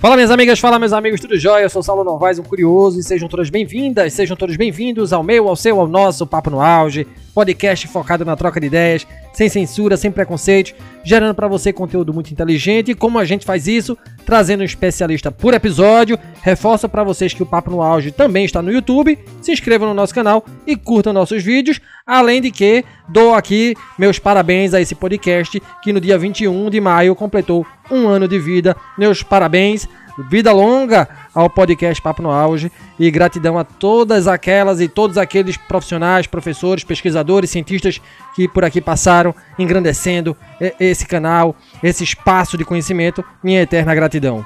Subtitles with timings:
[0.00, 1.64] Fala minhas amigas, fala meus amigos, tudo jóia?
[1.64, 5.48] Eu sou Saulo Novaes, um curioso, e sejam todas bem-vindas, sejam todos bem-vindos ao meu,
[5.48, 9.04] ao seu, ao nosso Papo no Auge, podcast focado na troca de ideias,
[9.38, 12.90] sem censura, sem preconceito, gerando para você conteúdo muito inteligente.
[12.90, 13.96] E como a gente faz isso?
[14.26, 16.18] Trazendo um especialista por episódio.
[16.42, 19.16] Reforço para vocês que o Papo no Auge também está no YouTube.
[19.40, 21.80] Se inscrevam no nosso canal e curtam nossos vídeos.
[22.04, 26.80] Além de que dou aqui meus parabéns a esse podcast que no dia 21 de
[26.80, 28.74] maio completou um ano de vida.
[28.98, 29.88] Meus parabéns.
[30.24, 35.56] Vida longa ao podcast Papo no Auge e gratidão a todas aquelas e todos aqueles
[35.56, 38.00] profissionais, professores, pesquisadores, cientistas
[38.34, 40.36] que por aqui passaram, engrandecendo
[40.80, 43.24] esse canal, esse espaço de conhecimento.
[43.44, 44.44] Minha eterna gratidão.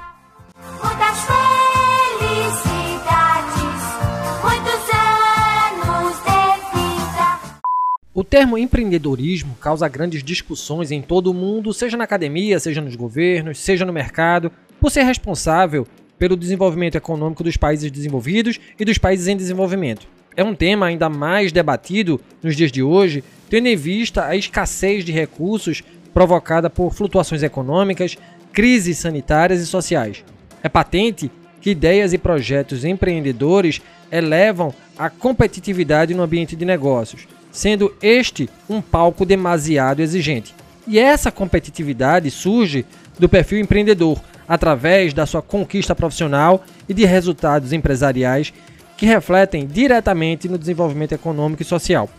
[8.15, 12.95] O termo empreendedorismo causa grandes discussões em todo o mundo, seja na academia, seja nos
[12.95, 14.51] governos, seja no mercado,
[14.83, 15.87] por ser responsável
[16.19, 20.05] pelo desenvolvimento econômico dos países desenvolvidos e dos países em desenvolvimento.
[20.35, 25.05] É um tema ainda mais debatido nos dias de hoje, tendo em vista a escassez
[25.05, 25.81] de recursos
[26.13, 28.17] provocada por flutuações econômicas,
[28.51, 30.21] crises sanitárias e sociais.
[30.61, 31.31] É patente
[31.61, 33.81] que ideias e projetos empreendedores
[34.11, 40.53] elevam a competitividade no ambiente de negócios, sendo este um palco demasiado exigente.
[40.85, 42.85] E essa competitividade surge
[43.17, 48.53] do perfil empreendedor, através da sua conquista profissional e de resultados empresariais
[48.97, 52.09] que refletem diretamente no desenvolvimento econômico e social.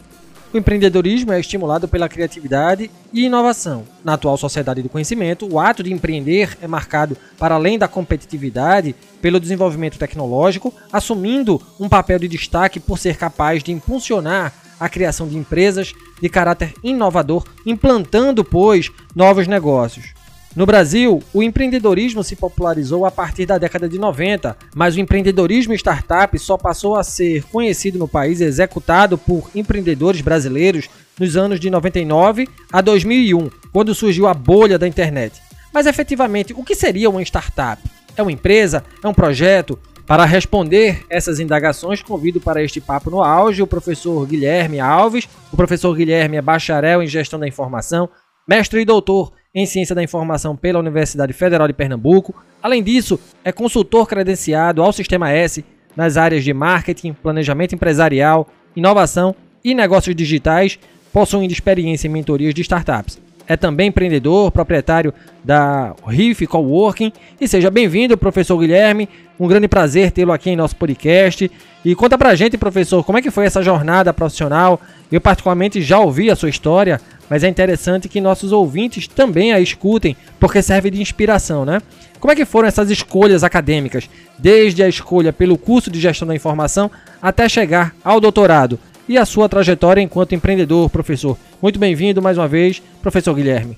[0.55, 3.83] O empreendedorismo é estimulado pela criatividade e inovação.
[4.05, 8.94] Na atual sociedade do conhecimento, o ato de empreender é marcado, para além da competitividade,
[9.20, 15.27] pelo desenvolvimento tecnológico, assumindo um papel de destaque por ser capaz de impulsionar a criação
[15.27, 20.14] de empresas de caráter inovador, implantando, pois, novos negócios.
[20.56, 25.75] No Brasil, o empreendedorismo se popularizou a partir da década de 90, mas o empreendedorismo
[25.75, 30.88] startup só passou a ser conhecido no país e executado por empreendedores brasileiros
[31.19, 35.43] nos anos de 99 a 2001, quando surgiu a bolha da internet.
[35.72, 37.82] Mas efetivamente, o que seria uma startup?
[38.16, 38.84] É uma empresa?
[39.03, 39.76] É um projeto?
[40.06, 45.26] Para responder essas indagações, convido para este papo no auge o professor Guilherme Alves.
[45.50, 48.09] O professor Guilherme é bacharel em gestão da informação,
[48.47, 52.34] mestre e doutor em ciência da informação pela Universidade Federal de Pernambuco.
[52.60, 59.34] Além disso, é consultor credenciado ao Sistema S nas áreas de marketing, planejamento empresarial, inovação
[59.62, 60.78] e negócios digitais,
[61.12, 65.12] possuindo experiência em mentorias de startups é também empreendedor, proprietário
[65.43, 67.12] da Riff Coworking.
[67.41, 69.09] E seja bem-vindo, professor Guilherme.
[69.38, 71.50] Um grande prazer tê-lo aqui em nosso podcast.
[71.84, 74.81] E conta pra gente, professor, como é que foi essa jornada profissional?
[75.10, 79.61] Eu particularmente já ouvi a sua história, mas é interessante que nossos ouvintes também a
[79.61, 81.81] escutem, porque serve de inspiração, né?
[82.21, 84.09] Como é que foram essas escolhas acadêmicas,
[84.39, 86.91] desde a escolha pelo curso de gestão da informação
[87.21, 88.79] até chegar ao doutorado?
[89.09, 91.37] e a sua trajetória enquanto empreendedor, professor.
[91.61, 93.77] Muito bem-vindo mais uma vez, professor Guilherme.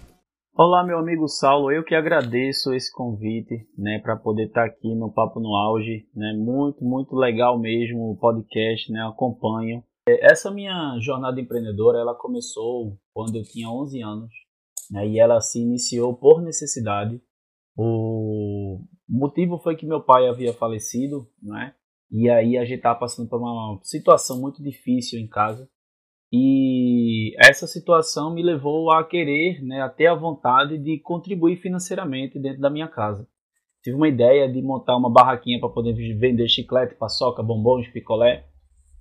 [0.55, 1.71] Olá, meu amigo Saulo.
[1.71, 6.07] Eu que agradeço esse convite, né, para poder estar tá aqui no Papo no Auge,
[6.15, 6.33] né?
[6.33, 9.07] Muito, muito legal mesmo o podcast, né?
[9.07, 9.83] Acompanho.
[10.09, 14.31] Essa minha jornada empreendedora, ela começou quando eu tinha 11 anos,
[14.91, 15.07] né?
[15.07, 17.21] E ela se iniciou por necessidade.
[17.77, 21.75] O motivo foi que meu pai havia falecido, né?
[22.11, 25.69] E aí a gente estava passando por uma situação muito difícil em casa.
[26.33, 32.39] E essa situação me levou a querer, né, a ter a vontade de contribuir financeiramente
[32.39, 33.29] dentro da minha casa.
[33.83, 38.45] Tive uma ideia de montar uma barraquinha para poder vender chiclete, paçoca, bombons, picolé.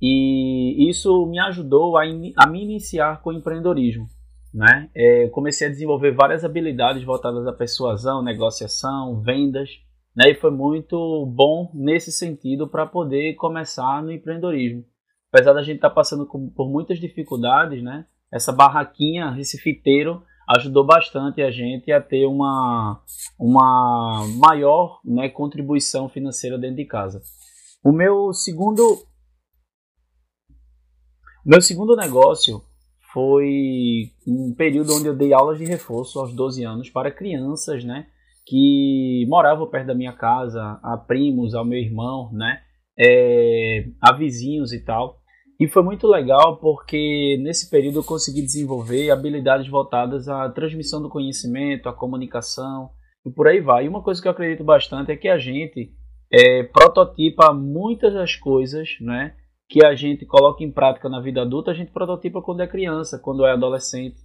[0.05, 4.07] E isso me ajudou a, in a me iniciar com o empreendedorismo.
[4.53, 4.89] Né?
[4.95, 9.69] É, comecei a desenvolver várias habilidades voltadas à persuasão, negociação, vendas
[10.15, 10.31] né?
[10.31, 14.85] E foi muito bom nesse sentido para poder começar no empreendedorismo.
[15.31, 18.05] Apesar da gente estar tá passando por muitas dificuldades, né?
[18.31, 20.23] Essa barraquinha Recifiteiro
[20.55, 23.01] ajudou bastante a gente a ter uma,
[23.37, 27.21] uma maior né, contribuição financeira dentro de casa.
[27.83, 29.03] O meu segundo
[31.45, 32.61] meu segundo negócio
[33.13, 38.07] foi um período onde eu dei aulas de reforço aos 12 anos para crianças, né?
[38.45, 42.61] que moravam perto da minha casa, a primos, ao meu irmão, né?
[42.97, 45.19] É, a vizinhos e tal.
[45.59, 51.09] E foi muito legal porque nesse período eu consegui desenvolver habilidades voltadas à transmissão do
[51.09, 52.89] conhecimento, à comunicação
[53.25, 53.85] e por aí vai.
[53.85, 55.91] E uma coisa que eu acredito bastante é que a gente
[56.31, 59.33] é, prototipa muitas das coisas né,
[59.69, 63.19] que a gente coloca em prática na vida adulta, a gente prototipa quando é criança,
[63.19, 64.17] quando é adolescente.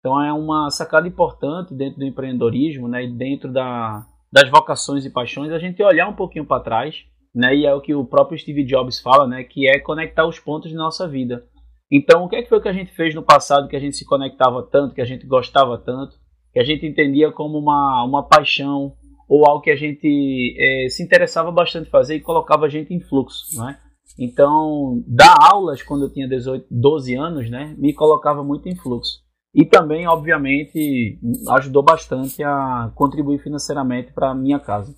[0.00, 5.10] Então é uma sacada importante dentro do empreendedorismo né, e dentro da, das vocações e
[5.10, 7.04] paixões, a gente olhar um pouquinho para trás,
[7.34, 7.54] né?
[7.54, 9.44] E é o que o próprio Steve Jobs fala, né?
[9.44, 11.44] Que é conectar os pontos de nossa vida.
[11.90, 13.96] Então, o que, é que foi que a gente fez no passado que a gente
[13.96, 16.16] se conectava tanto, que a gente gostava tanto,
[16.52, 18.94] que a gente entendia como uma, uma paixão
[19.28, 23.00] ou algo que a gente é, se interessava bastante fazer e colocava a gente em
[23.00, 23.78] fluxo, né?
[24.18, 29.24] Então, dar aulas quando eu tinha 18, 12 anos, né, me colocava muito em fluxo.
[29.54, 31.18] E também, obviamente,
[31.50, 34.94] ajudou bastante a contribuir financeiramente para a minha casa.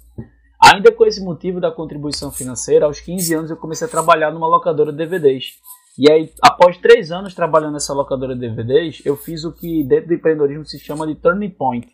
[0.61, 4.49] Ainda com esse motivo da contribuição financeira, aos 15 anos eu comecei a trabalhar numa
[4.49, 5.53] locadora de DVDs.
[5.97, 10.09] E aí, após três anos trabalhando nessa locadora de DVDs, eu fiz o que dentro
[10.09, 11.89] do empreendedorismo se chama de turning point,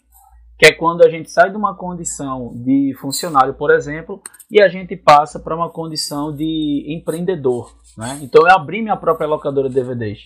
[0.64, 4.68] que é quando a gente sai de uma condição de funcionário, por exemplo, e a
[4.68, 7.76] gente passa para uma condição de empreendedor.
[7.98, 8.20] Né?
[8.22, 10.20] Então eu abri minha própria locadora de DVDs.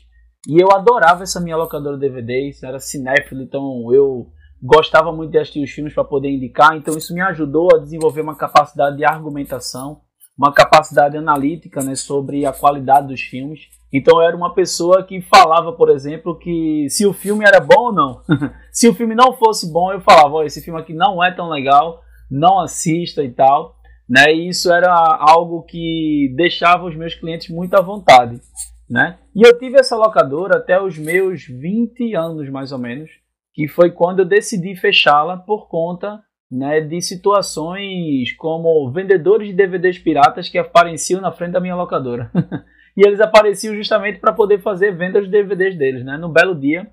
[0.46, 4.28] E eu adorava essa minha locadora de DVDs, era cinéfilo, então eu
[4.62, 8.20] gostava muito de assistir os filmes para poder indicar, então isso me ajudou a desenvolver
[8.20, 10.02] uma capacidade de argumentação,
[10.38, 13.62] uma capacidade analítica né, sobre a qualidade dos filmes.
[13.92, 17.86] Então eu era uma pessoa que falava, por exemplo, que se o filme era bom
[17.86, 18.22] ou não.
[18.70, 21.48] se o filme não fosse bom, eu falava, oh, esse filme aqui não é tão
[21.48, 22.00] legal,
[22.30, 23.76] não assista e tal.
[24.08, 24.32] Né?
[24.32, 28.40] E isso era algo que deixava os meus clientes muito à vontade.
[28.88, 29.18] Né?
[29.34, 33.10] E eu tive essa locadora até os meus 20 anos, mais ou menos,
[33.54, 39.98] que foi quando eu decidi fechá-la por conta né, de situações como vendedores de DVDs
[39.98, 42.30] piratas que apareciam na frente da minha locadora.
[42.98, 46.04] e eles apareciam justamente para poder fazer vendas de DVDs deles.
[46.04, 46.16] Né?
[46.16, 46.90] No belo dia,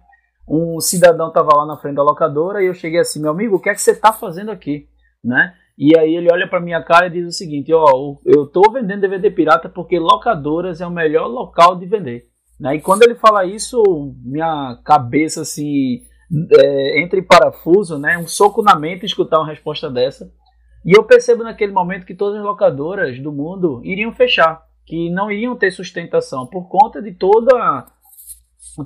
[0.48, 3.60] um cidadão estava lá na frente da locadora e eu cheguei assim, meu amigo, o
[3.60, 4.88] que é que você está fazendo aqui?
[5.24, 5.56] Né?
[5.76, 8.72] E aí ele olha para minha cara e diz o seguinte, ó, oh, eu estou
[8.72, 12.26] vendendo DVD pirata porque locadoras é o melhor local de vender.
[12.60, 12.76] Né?
[12.76, 13.82] E quando ele fala isso,
[14.24, 16.04] minha cabeça assim
[16.54, 18.16] é, entre parafuso, né?
[18.16, 20.32] Um soco na mente escutar uma resposta dessa.
[20.86, 25.32] E eu percebo naquele momento que todas as locadoras do mundo iriam fechar, que não
[25.32, 27.88] iriam ter sustentação por conta de toda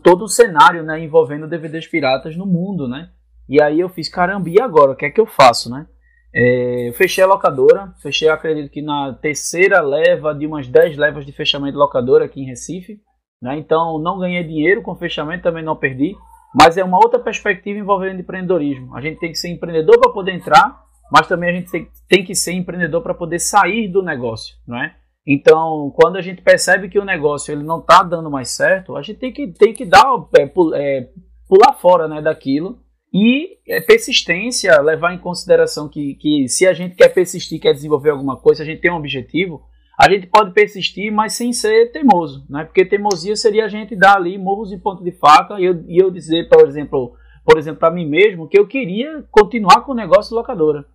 [0.03, 3.09] todo o cenário, né, envolvendo DVDs piratas no mundo, né?
[3.47, 4.91] E aí eu fiz, caramba, e agora?
[4.91, 5.87] O que é que eu faço, né?
[6.31, 11.31] É, fechei a locadora, fechei, acredito que na terceira leva de umas 10 levas de
[11.31, 13.01] fechamento de locadora aqui em Recife.
[13.41, 13.57] Né?
[13.57, 16.15] Então não ganhei dinheiro com fechamento, também não perdi.
[16.53, 18.95] Mas é uma outra perspectiva envolvendo empreendedorismo.
[18.95, 22.35] A gente tem que ser empreendedor para poder entrar, mas também a gente tem que
[22.35, 24.95] ser empreendedor para poder sair do negócio, não é?
[25.31, 29.03] Então, quando a gente percebe que o negócio ele não está dando mais certo, a
[29.03, 30.03] gente tem que, tem que dar
[30.35, 31.09] é, é,
[31.47, 32.79] pular fora né, daquilo
[33.13, 38.09] e é, persistência, levar em consideração que, que se a gente quer persistir, quer desenvolver
[38.09, 39.61] alguma coisa, a gente tem um objetivo,
[39.99, 42.63] a gente pode persistir, mas sem ser teimoso, né?
[42.63, 46.01] Porque teimosia seria a gente dar ali morros em ponto de faca e eu, e
[46.01, 47.13] eu dizer, por exemplo,
[47.45, 50.85] por exemplo, para mim mesmo, que eu queria continuar com o negócio de locadora.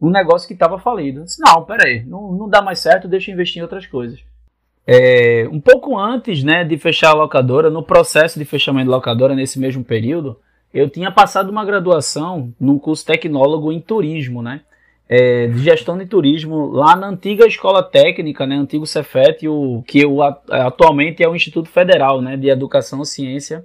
[0.00, 1.20] Um negócio que estava falido.
[1.20, 4.20] Eu disse, não, peraí, não, não dá mais certo, deixa eu investir em outras coisas.
[4.86, 9.34] É, um pouco antes né, de fechar a locadora, no processo de fechamento de locadora,
[9.34, 10.38] nesse mesmo período,
[10.74, 14.62] eu tinha passado uma graduação num curso tecnólogo em turismo, né?
[15.14, 20.06] é, de gestão de turismo lá na antiga escola técnica, né, antigo Cefet, o, que
[20.06, 23.62] o, atualmente é o Instituto Federal né, de Educação, Ciência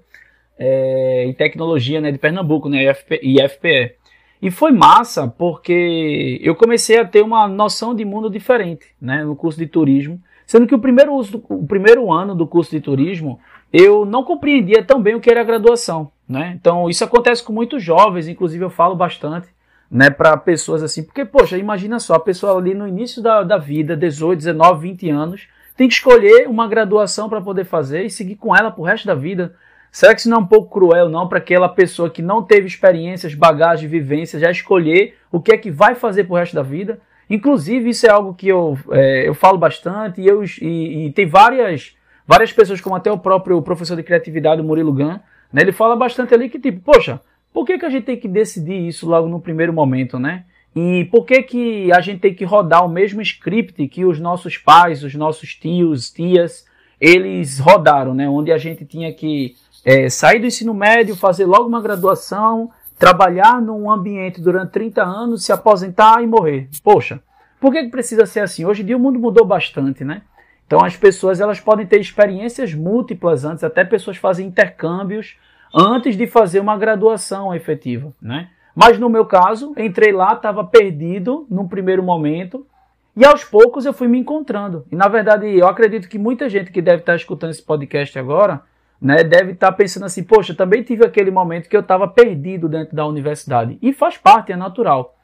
[0.59, 3.95] é, e Tecnologia né, de Pernambuco, né, IFP, IFPE.
[4.41, 9.35] E foi massa porque eu comecei a ter uma noção de mundo diferente né, no
[9.35, 13.39] curso de turismo, sendo que o primeiro, o primeiro ano do curso de turismo
[13.73, 16.11] eu não compreendia tão bem o que era a graduação.
[16.27, 16.53] Né?
[16.59, 19.47] Então isso acontece com muitos jovens, inclusive eu falo bastante
[19.89, 23.57] né, para pessoas assim, porque, poxa, imagina só, a pessoa ali no início da, da
[23.57, 28.35] vida, 18, 19, 20 anos, tem que escolher uma graduação para poder fazer e seguir
[28.35, 29.55] com ela pro resto da vida.
[29.91, 32.67] Será que isso não é um pouco cruel, não, para aquela pessoa que não teve
[32.67, 36.99] experiências, bagagem, vivência, já escolher o que é que vai fazer pro resto da vida?
[37.29, 41.25] Inclusive, isso é algo que eu, é, eu falo bastante e, eu, e, e, tem
[41.25, 45.19] várias, várias pessoas, como até o próprio professor de criatividade, o Murilo Gun,
[45.51, 47.19] né, ele fala bastante ali que, tipo, poxa,
[47.53, 50.45] por que, que a gente tem que decidir isso logo no primeiro momento, né?
[50.75, 54.57] E por que, que a gente tem que rodar o mesmo script que os nossos
[54.57, 56.65] pais, os nossos tios, tias,
[57.01, 58.29] eles rodaram, né?
[58.29, 59.55] Onde a gente tinha que
[59.87, 65.45] é, sair do ensino médio, fazer logo uma graduação, trabalhar num ambiente durante 30 anos,
[65.45, 66.67] se aposentar e morrer.
[66.83, 67.21] Poxa,
[67.57, 68.65] por que, que precisa ser assim?
[68.65, 70.23] Hoje em dia o mundo mudou bastante, né?
[70.65, 75.37] Então as pessoas elas podem ter experiências múltiplas antes, até pessoas fazem intercâmbios
[75.73, 78.49] antes de fazer uma graduação efetiva, né?
[78.75, 82.67] Mas no meu caso, entrei lá, estava perdido num primeiro momento,
[83.15, 84.85] e aos poucos eu fui me encontrando.
[84.91, 88.61] E na verdade, eu acredito que muita gente que deve estar escutando esse podcast agora,
[89.01, 92.95] né, deve estar pensando assim: poxa, também tive aquele momento que eu estava perdido dentro
[92.95, 93.77] da universidade.
[93.81, 95.15] E faz parte, é natural.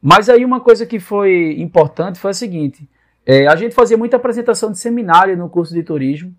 [0.00, 2.88] Mas aí uma coisa que foi importante foi a seguinte:
[3.24, 6.34] é, a gente fazia muita apresentação de seminário no curso de turismo.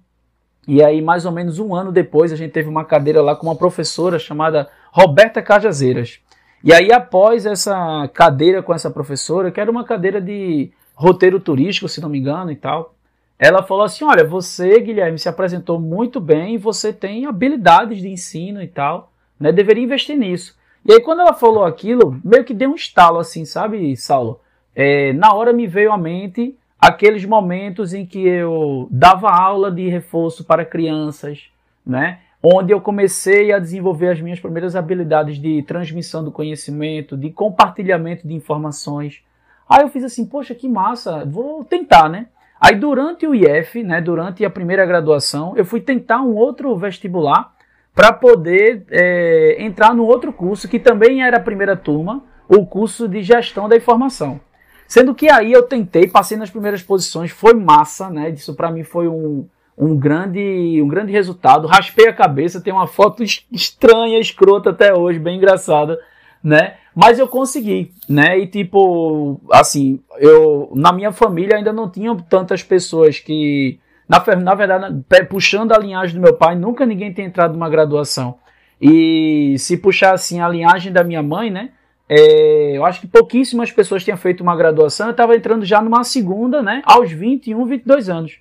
[0.66, 3.48] E aí, mais ou menos um ano depois, a gente teve uma cadeira lá com
[3.48, 6.20] uma professora chamada Roberta Cajazeiras.
[6.64, 11.90] E aí, após essa cadeira com essa professora, que era uma cadeira de roteiro turístico,
[11.90, 12.96] se não me engano, e tal,
[13.38, 18.62] ela falou assim: Olha, você, Guilherme, se apresentou muito bem, você tem habilidades de ensino
[18.62, 19.52] e tal, né?
[19.52, 20.58] Deveria investir nisso.
[20.86, 24.42] E aí, quando ela falou aquilo, meio que deu um estalo assim, sabe, Saulo?
[24.76, 29.88] É, na hora me veio à mente aqueles momentos em que eu dava aula de
[29.88, 31.50] reforço para crianças,
[31.86, 32.20] né?
[32.42, 38.28] Onde eu comecei a desenvolver as minhas primeiras habilidades de transmissão do conhecimento, de compartilhamento
[38.28, 39.24] de informações.
[39.70, 42.28] Aí eu fiz assim, poxa, que massa, vou tentar, né?
[42.64, 47.54] Aí durante o IF, né, durante a primeira graduação, eu fui tentar um outro vestibular
[47.94, 53.06] para poder é, entrar no outro curso que também era a primeira turma, o curso
[53.06, 54.40] de gestão da informação.
[54.88, 58.30] Sendo que aí eu tentei, passei nas primeiras posições, foi massa, né?
[58.30, 59.46] Isso para mim foi um,
[59.78, 61.68] um, grande, um grande resultado.
[61.68, 66.00] Raspei a cabeça, tem uma foto estranha, escrota até hoje, bem engraçada,
[66.42, 66.76] né?
[66.96, 68.38] Mas eu consegui, né?
[68.40, 74.54] E tipo, assim, eu na minha família ainda não tinha tantas pessoas que na, na
[74.54, 78.38] verdade, puxando a linhagem do meu pai, nunca ninguém tem entrado numa graduação.
[78.82, 81.70] E se puxar assim a linhagem da minha mãe, né?
[82.10, 85.08] É, eu acho que pouquíssimas pessoas tinham feito uma graduação.
[85.08, 86.82] Eu estava entrando já numa segunda, né?
[86.86, 88.40] Aos 21, 22 anos,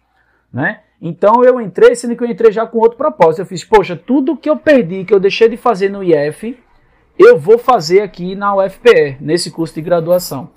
[0.53, 0.81] né?
[1.01, 3.41] Então eu entrei, sendo que eu entrei já com outro propósito.
[3.41, 6.59] Eu fiz, poxa, tudo que eu perdi, que eu deixei de fazer no IF,
[7.25, 10.51] eu vou fazer aqui na UFPE, nesse curso de graduação.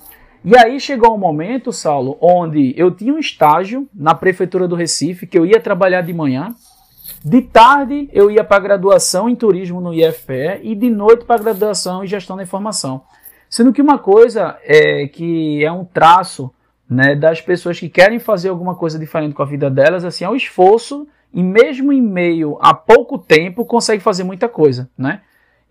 [0.44, 5.26] E aí chegou um momento, Saulo, onde eu tinha um estágio na prefeitura do Recife,
[5.26, 6.54] que eu ia trabalhar de manhã,
[7.24, 11.36] de tarde eu ia para a graduação em turismo no IFPE e de noite para
[11.36, 13.02] a graduação em gestão da informação.
[13.50, 16.54] Sendo que uma coisa é que é um traço
[16.88, 20.30] né, das pessoas que querem fazer alguma coisa diferente com a vida delas, assim, é
[20.30, 25.22] o esforço e mesmo em meio a pouco tempo consegue fazer muita coisa, né?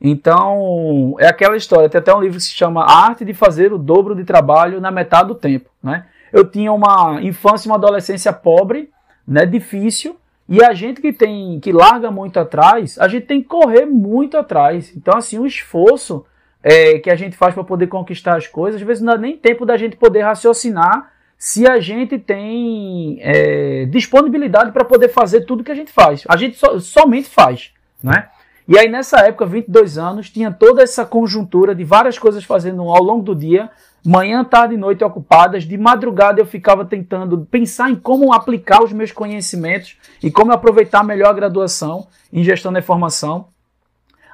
[0.01, 3.73] Então, é aquela história, tem até um livro que se chama A Arte de Fazer
[3.73, 6.07] o Dobro de Trabalho na Metade do Tempo, né?
[6.33, 8.91] Eu tinha uma infância e uma adolescência pobre,
[9.27, 10.17] né, difícil,
[10.49, 14.37] e a gente que tem que larga muito atrás, a gente tem que correr muito
[14.37, 14.93] atrás.
[14.95, 16.27] Então, assim, o esforço
[16.63, 19.37] é, que a gente faz para poder conquistar as coisas, às vezes não dá nem
[19.37, 25.65] tempo da gente poder raciocinar se a gente tem é, disponibilidade para poder fazer tudo
[25.65, 26.25] que a gente faz.
[26.29, 27.71] A gente so, somente faz,
[28.03, 28.29] né?
[28.67, 33.03] E aí nessa época, 22 anos, tinha toda essa conjuntura de várias coisas fazendo ao
[33.03, 33.71] longo do dia,
[34.05, 35.65] manhã, tarde e noite ocupadas.
[35.65, 41.05] De madrugada eu ficava tentando pensar em como aplicar os meus conhecimentos e como aproveitar
[41.05, 43.49] melhor a graduação em gestão da informação.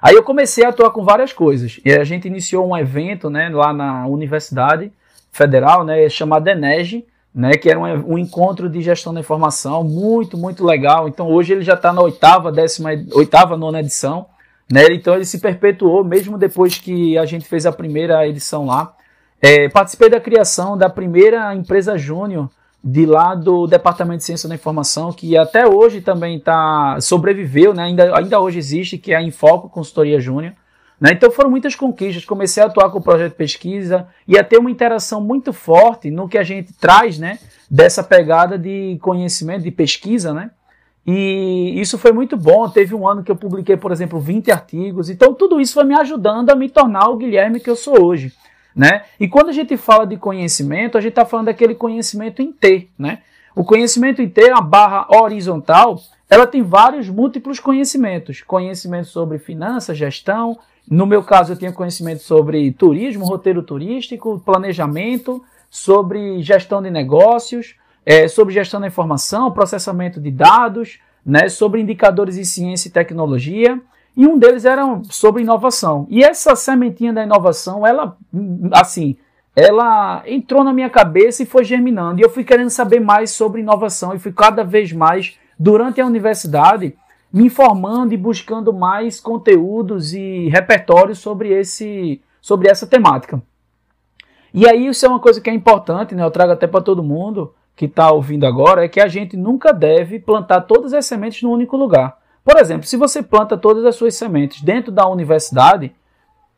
[0.01, 1.81] Aí eu comecei a atuar com várias coisas.
[1.85, 4.93] E a gente iniciou um evento né, lá na Universidade
[5.31, 10.37] Federal, né, chamado ENEG, né, que era um, um, encontro de gestão da informação muito,
[10.37, 11.09] muito legal.
[11.09, 14.27] Então hoje ele já está na oitava, décima, oitava, nona edição.
[14.71, 18.95] Né, então ele se perpetuou mesmo depois que a gente fez a primeira edição lá.
[19.41, 22.51] É, participei da criação da primeira empresa júnior
[22.83, 27.85] de lá do Departamento de Ciência da Informação, que até hoje também tá, sobreviveu, né?
[27.85, 30.55] ainda, ainda hoje existe, que é a Infoco Consultoria Júnior.
[31.01, 31.13] Né?
[31.13, 32.25] Então foram muitas conquistas.
[32.25, 36.11] Comecei a atuar com o projeto de pesquisa e a ter uma interação muito forte
[36.11, 37.39] no que a gente traz né?
[37.71, 40.35] dessa pegada de conhecimento, de pesquisa.
[40.35, 40.51] Né?
[41.07, 42.69] E isso foi muito bom.
[42.69, 45.09] Teve um ano que eu publiquei, por exemplo, 20 artigos.
[45.09, 48.33] Então tudo isso foi me ajudando a me tornar o Guilherme que eu sou hoje.
[48.77, 49.03] Né?
[49.19, 52.89] E quando a gente fala de conhecimento, a gente está falando daquele conhecimento em T.
[52.99, 53.21] Né?
[53.57, 58.43] O conhecimento em T, a barra horizontal, ela tem vários múltiplos conhecimentos.
[58.43, 60.59] Conhecimento sobre finanças, gestão.
[60.91, 67.77] No meu caso, eu tinha conhecimento sobre turismo, roteiro turístico, planejamento, sobre gestão de negócios,
[68.05, 73.81] é, sobre gestão da informação, processamento de dados, né, sobre indicadores em ciência e tecnologia
[74.17, 76.07] e um deles era sobre inovação.
[76.11, 78.17] E essa sementinha da inovação, ela,
[78.73, 79.17] assim,
[79.55, 82.21] ela entrou na minha cabeça e foi germinando.
[82.21, 86.07] E eu fui querendo saber mais sobre inovação e fui cada vez mais, durante a
[86.07, 86.95] universidade,
[87.33, 93.41] me informando e buscando mais conteúdos e repertórios sobre, esse, sobre essa temática.
[94.53, 96.25] E aí isso é uma coisa que é importante, né?
[96.25, 99.73] eu trago até para todo mundo que está ouvindo agora, é que a gente nunca
[99.73, 102.19] deve plantar todas as sementes num único lugar.
[102.45, 105.93] Por exemplo, se você planta todas as suas sementes dentro da universidade,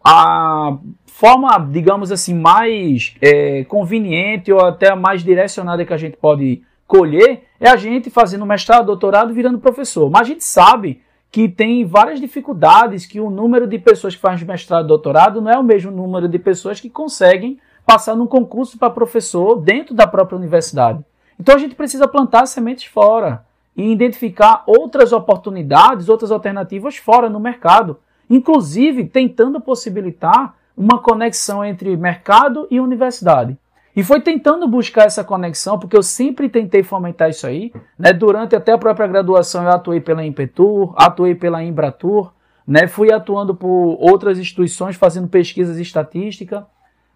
[0.02, 0.76] a
[1.06, 7.44] forma, digamos assim, mais é, conveniente ou até mais direcionada que a gente pode colher
[7.58, 10.10] é a gente fazendo mestrado, doutorado, virando professor.
[10.10, 14.46] Mas a gente sabe que tem várias dificuldades, que o número de pessoas que fazem
[14.46, 18.90] mestrado doutorado não é o mesmo número de pessoas que conseguem passar num concurso para
[18.90, 21.02] professor dentro da própria universidade.
[21.40, 23.42] Então a gente precisa plantar sementes fora
[23.74, 31.96] e identificar outras oportunidades, outras alternativas fora no mercado, inclusive tentando possibilitar uma conexão entre
[31.96, 33.56] mercado e universidade.
[33.94, 37.72] E foi tentando buscar essa conexão, porque eu sempre tentei fomentar isso aí.
[37.98, 38.12] Né?
[38.12, 42.32] Durante até a própria graduação, eu atuei pela Impetur, atuei pela Embratur,
[42.66, 42.86] né?
[42.86, 46.64] fui atuando por outras instituições, fazendo pesquisas estatísticas.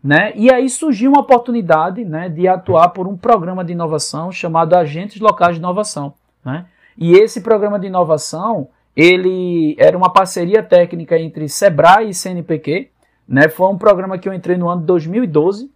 [0.04, 0.32] Né?
[0.36, 5.18] E aí surgiu uma oportunidade né, de atuar por um programa de inovação chamado Agentes
[5.18, 6.12] Locais de Inovação.
[6.44, 6.66] Né?
[6.96, 12.90] E esse programa de inovação, ele era uma parceria técnica entre Sebrae e CNPq.
[13.26, 13.48] Né?
[13.48, 15.74] Foi um programa que eu entrei no ano de 2012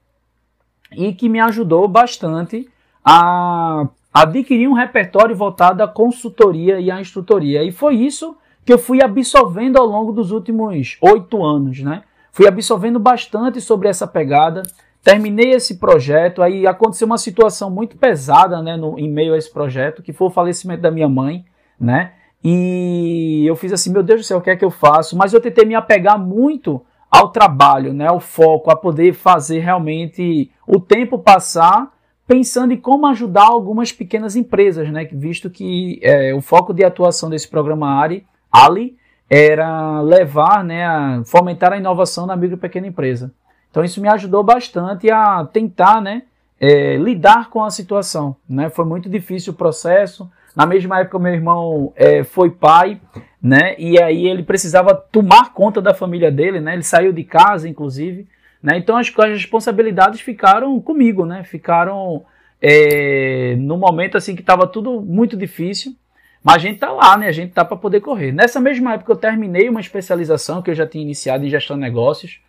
[0.96, 2.68] e que me ajudou bastante
[3.04, 7.62] a adquirir um repertório voltado à consultoria e à instrutoria.
[7.62, 12.02] E foi isso que eu fui absorvendo ao longo dos últimos oito anos, né?
[12.32, 14.62] Fui absorvendo bastante sobre essa pegada.
[15.02, 19.50] Terminei esse projeto, aí aconteceu uma situação muito pesada, né, no, em meio a esse
[19.50, 21.44] projeto, que foi o falecimento da minha mãe,
[21.80, 22.12] né?
[22.44, 25.16] E eu fiz assim, meu Deus do céu, o que é que eu faço?
[25.16, 30.50] Mas eu tentei me apegar muito ao trabalho, né, ao foco, a poder fazer realmente
[30.66, 31.92] o tempo passar
[32.26, 37.28] pensando em como ajudar algumas pequenas empresas, né, visto que é, o foco de atuação
[37.28, 38.96] desse programa ARI, ALI
[39.28, 43.32] era levar, né, a fomentar a inovação na micro e pequena empresa.
[43.70, 46.22] Então isso me ajudou bastante a tentar, né,
[46.60, 48.36] é, lidar com a situação.
[48.48, 48.68] Né?
[48.68, 50.30] Foi muito difícil o processo.
[50.54, 53.00] Na mesma época, meu irmão é, foi pai,
[53.42, 53.74] né?
[53.78, 56.74] E aí ele precisava tomar conta da família dele, né?
[56.74, 58.26] Ele saiu de casa, inclusive,
[58.62, 58.76] né?
[58.76, 61.44] Então as, as responsabilidades ficaram comigo, né?
[61.44, 62.24] Ficaram
[62.60, 65.94] é, no momento assim que estava tudo muito difícil.
[66.42, 67.28] Mas a gente tá lá, né?
[67.28, 68.32] A gente tá para poder correr.
[68.32, 71.82] Nessa mesma época eu terminei uma especialização que eu já tinha iniciado em gestão de
[71.82, 72.40] negócios.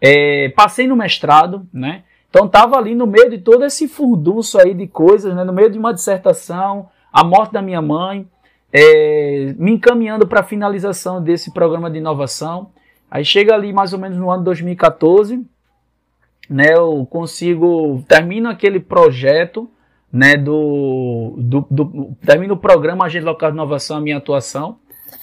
[0.00, 2.04] É, passei no mestrado, né?
[2.30, 5.42] Então estava ali no meio de todo esse furdunço aí de coisas, né?
[5.42, 8.26] no meio de uma dissertação, a morte da minha mãe,
[8.72, 12.70] é, me encaminhando para a finalização desse programa de inovação.
[13.10, 15.44] Aí chega ali mais ou menos no ano 2014,
[16.48, 16.74] né?
[16.74, 19.68] Eu consigo termino aquele projeto,
[20.12, 20.36] né?
[20.36, 24.78] Do, do, do termino o programa Agente Local de Inovação, a minha atuação.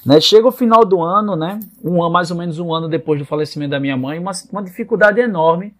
[0.05, 3.25] Né, chega o final do ano, né, um, mais ou menos um ano depois do
[3.25, 5.73] falecimento da minha mãe, uma, uma dificuldade enorme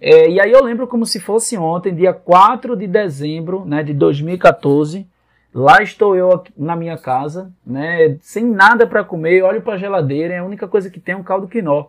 [0.00, 3.92] é, e aí eu lembro como se fosse ontem, dia 4 de dezembro né, de
[3.92, 5.06] 2014.
[5.52, 10.34] Lá estou eu na minha casa, né, sem nada para comer, olho para a geladeira,
[10.34, 11.86] é a única coisa que tem é um caldo quinó.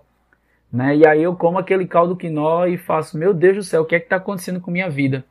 [0.74, 3.86] Né, e aí eu como aquele caldo quinó e faço, meu Deus do céu, o
[3.86, 5.24] que é que está acontecendo com minha vida?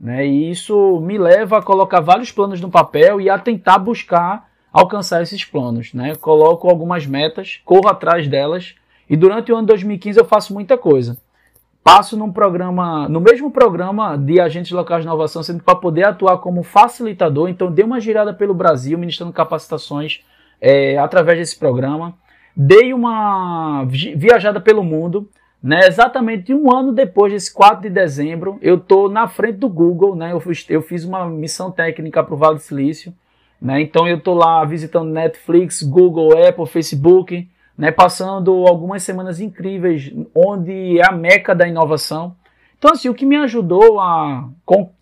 [0.00, 4.48] Né, e isso me leva a colocar vários planos no papel e a tentar buscar
[4.72, 5.94] alcançar esses planos.
[5.94, 6.14] Né?
[6.16, 8.74] Coloco algumas metas, corro atrás delas
[9.08, 11.16] e durante o ano 2015 eu faço muita coisa
[11.82, 16.38] passo num programa, no mesmo programa de agentes locais de inovação, sendo para poder atuar
[16.38, 17.48] como facilitador.
[17.48, 20.20] Então, dei uma girada pelo Brasil, ministrando capacitações
[20.60, 22.14] é, através desse programa.
[22.54, 25.28] Dei uma viajada pelo mundo.
[25.60, 30.14] Né, exatamente um ano depois desse 4 de dezembro, eu estou na frente do Google.
[30.14, 33.12] Né, eu, fiz, eu fiz uma missão técnica para o Vale do Silício.
[33.60, 40.12] Né, então, eu estou lá visitando Netflix, Google, Apple, Facebook né, passando algumas semanas incríveis,
[40.34, 42.34] onde é a meca da inovação.
[42.76, 44.48] Então, assim, o que me ajudou a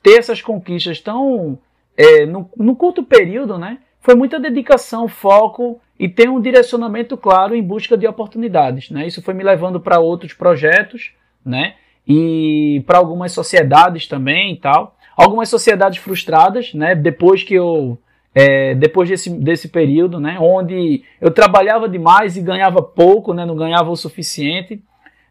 [0.03, 1.59] ter essas conquistas tão
[1.97, 7.55] é, no, no, curto período, né, foi muita dedicação, foco e ter um direcionamento claro
[7.55, 8.91] em busca de oportunidades.
[8.91, 9.07] Né?
[9.07, 11.13] Isso foi me levando para outros projetos,
[11.43, 11.75] né,
[12.07, 14.97] e para algumas sociedades também e tal.
[15.17, 17.99] Algumas sociedades frustradas, né, depois que eu
[18.39, 23.57] é, depois desse, desse período, né, onde eu trabalhava demais e ganhava pouco, né, não
[23.57, 24.79] ganhava o suficiente,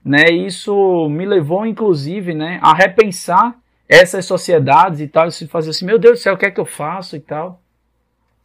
[0.03, 3.55] né, isso me levou, inclusive, né, a repensar
[3.87, 6.59] essas sociedades e tal, e fazer assim, meu Deus do céu, o que é que
[6.59, 7.61] eu faço e tal,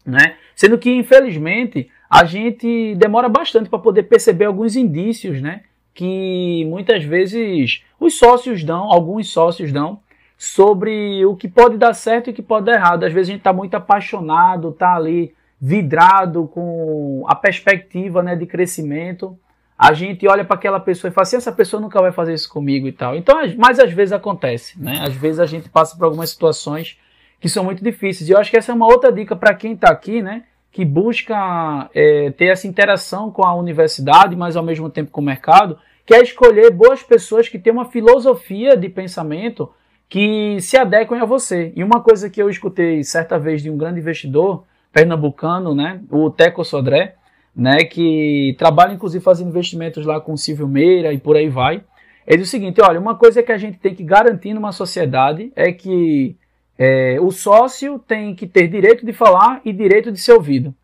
[0.05, 5.63] né, sendo que, infelizmente, a gente demora bastante para poder perceber alguns indícios, né,
[5.95, 10.01] que muitas vezes os sócios dão, alguns sócios dão,
[10.41, 13.05] sobre o que pode dar certo e o que pode dar errado.
[13.05, 18.47] Às vezes a gente está muito apaixonado, está ali vidrado com a perspectiva né, de
[18.47, 19.39] crescimento.
[19.79, 22.49] A gente olha para aquela pessoa e fala assim, essa pessoa nunca vai fazer isso
[22.49, 23.15] comigo e tal.
[23.15, 25.03] Então, mas às vezes acontece, né?
[25.03, 26.99] Às vezes a gente passa por algumas situações
[27.39, 28.27] que são muito difíceis.
[28.27, 30.45] E eu acho que essa é uma outra dica para quem está aqui, né?
[30.73, 35.25] Que busca é, ter essa interação com a universidade, mas ao mesmo tempo com o
[35.25, 39.71] mercado, que é escolher boas pessoas que têm uma filosofia de pensamento
[40.11, 41.73] que se adequem a você.
[41.77, 46.29] E uma coisa que eu escutei certa vez de um grande investidor pernambucano, né, o
[46.29, 47.15] Teco Sodré,
[47.55, 51.85] né, que trabalha inclusive fazendo investimentos lá com o Silvio Meira e por aí vai.
[52.27, 55.71] Ele o seguinte: olha, uma coisa que a gente tem que garantir numa sociedade é
[55.73, 56.37] que
[56.77, 60.75] é, o sócio tem que ter direito de falar e direito de ser ouvido.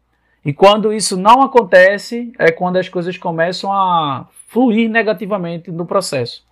[0.44, 6.45] E quando isso não acontece, é quando as coisas começam a fluir negativamente no processo.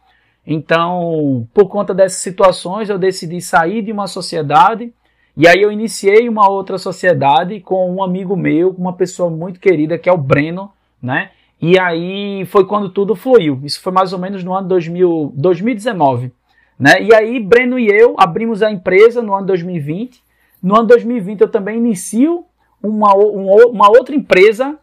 [0.46, 4.92] Então, por conta dessas situações, eu decidi sair de uma sociedade
[5.36, 9.98] e aí eu iniciei uma outra sociedade com um amigo meu, uma pessoa muito querida,
[9.98, 10.70] que é o Breno,
[11.02, 11.30] né?
[11.60, 13.60] E aí foi quando tudo fluiu.
[13.64, 16.30] Isso foi mais ou menos no ano 2000, 2019.
[16.78, 17.02] Né?
[17.02, 20.22] E aí, Breno e eu abrimos a empresa no ano 2020.
[20.62, 22.44] No ano 2020 eu também inicio
[22.82, 24.78] uma, uma outra empresa,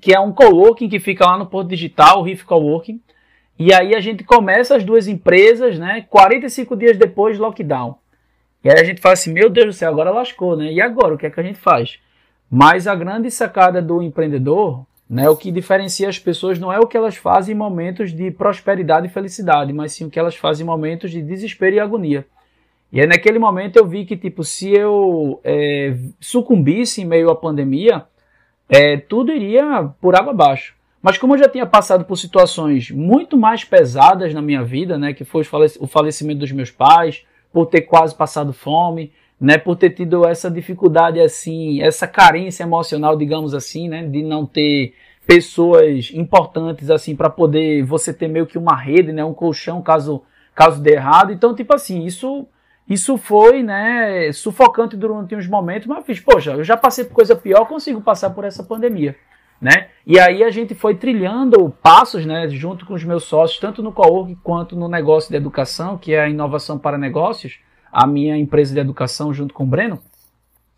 [0.00, 3.00] que é um coworking que fica lá no Porto Digital, o Riff Coworking.
[3.58, 6.04] E aí a gente começa as duas empresas, né?
[6.10, 7.96] 45 dias depois, lockdown.
[8.62, 10.72] E aí a gente fala assim, meu Deus do céu, agora lascou, né?
[10.72, 11.98] E agora, o que é que a gente faz?
[12.50, 15.28] Mas a grande sacada do empreendedor, né?
[15.30, 19.06] O que diferencia as pessoas não é o que elas fazem em momentos de prosperidade
[19.06, 22.26] e felicidade, mas sim o que elas fazem em momentos de desespero e agonia.
[22.92, 27.36] E aí naquele momento eu vi que, tipo, se eu é, sucumbisse em meio à
[27.36, 28.04] pandemia,
[28.68, 30.75] é, tudo iria por água abaixo.
[31.02, 35.12] Mas como eu já tinha passado por situações muito mais pesadas na minha vida, né,
[35.12, 35.42] que foi
[35.80, 40.50] o falecimento dos meus pais, por ter quase passado fome, né, por ter tido essa
[40.50, 44.94] dificuldade assim, essa carência emocional, digamos assim, né, de não ter
[45.26, 50.22] pessoas importantes assim para poder você ter meio que uma rede, né, um colchão caso
[50.54, 51.32] caso dê errado.
[51.32, 52.46] Então, tipo assim, isso
[52.88, 57.14] isso foi, né, sufocante durante uns momentos, mas eu fiz, poxa, eu já passei por
[57.14, 59.16] coisa pior, consigo passar por essa pandemia
[59.60, 59.88] né?
[60.06, 63.92] E aí a gente foi trilhando passos, né, junto com os meus sócios, tanto no
[63.92, 67.58] Cowork quanto no negócio de educação, que é a Inovação para Negócios,
[67.90, 70.00] a minha empresa de educação junto com o Breno.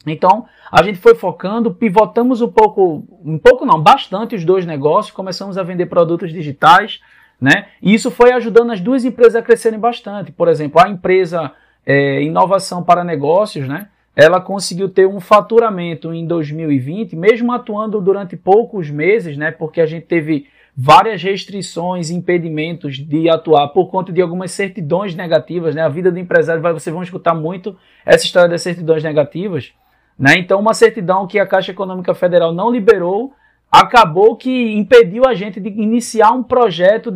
[0.06, 5.14] Então, a gente foi focando, pivotamos um pouco, um pouco não, bastante os dois negócios,
[5.14, 7.00] começamos a vender produtos digitais,
[7.40, 7.66] né?
[7.82, 10.32] E isso foi ajudando as duas empresas a crescerem bastante.
[10.32, 11.52] Por exemplo, a empresa
[11.84, 13.88] é, Inovação para Negócios, né?
[14.18, 19.87] Ela conseguiu ter um faturamento em 2020, mesmo atuando durante poucos meses, né, porque a
[19.87, 25.83] gente teve várias restrições, impedimentos de atuar por conta de algumas certidões negativas, né?
[25.83, 27.76] A vida do empresário, vocês vão escutar muito
[28.07, 29.72] essa história das certidões negativas,
[30.16, 30.35] né?
[30.37, 33.33] Então, uma certidão que a Caixa Econômica Federal não liberou
[33.70, 37.12] acabou que impediu a gente de iniciar um projeto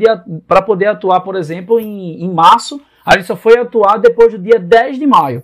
[0.47, 2.81] para poder atuar, por exemplo, em, em março.
[3.07, 5.43] A gente só foi atuar depois do dia 10 de maio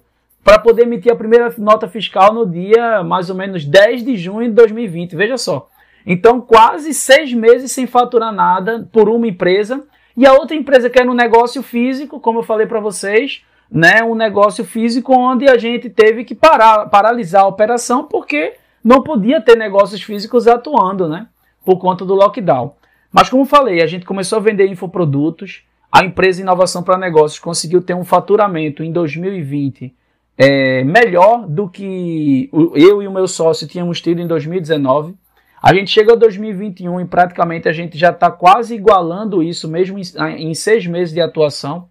[0.49, 4.49] para poder emitir a primeira nota fiscal no dia mais ou menos 10 de junho
[4.49, 5.15] de 2020.
[5.15, 5.69] Veja só.
[6.07, 9.85] Então, quase seis meses sem faturar nada por uma empresa.
[10.17, 14.03] E a outra empresa que é no negócio físico, como eu falei para vocês, né,
[14.03, 19.43] um negócio físico onde a gente teve que parar, paralisar a operação porque não podia
[19.43, 21.27] ter negócios físicos atuando, né,
[21.63, 22.73] por conta do lockdown.
[23.13, 27.83] Mas como falei, a gente começou a vender infoprodutos, a empresa Inovação para Negócios conseguiu
[27.83, 29.98] ter um faturamento em 2020
[30.39, 35.17] é, melhor do que eu e o meu sócio tínhamos tido em 2019.
[35.61, 39.99] A gente chega a 2021 e praticamente a gente já está quase igualando isso, mesmo
[39.99, 41.89] em, seis meses de atuação.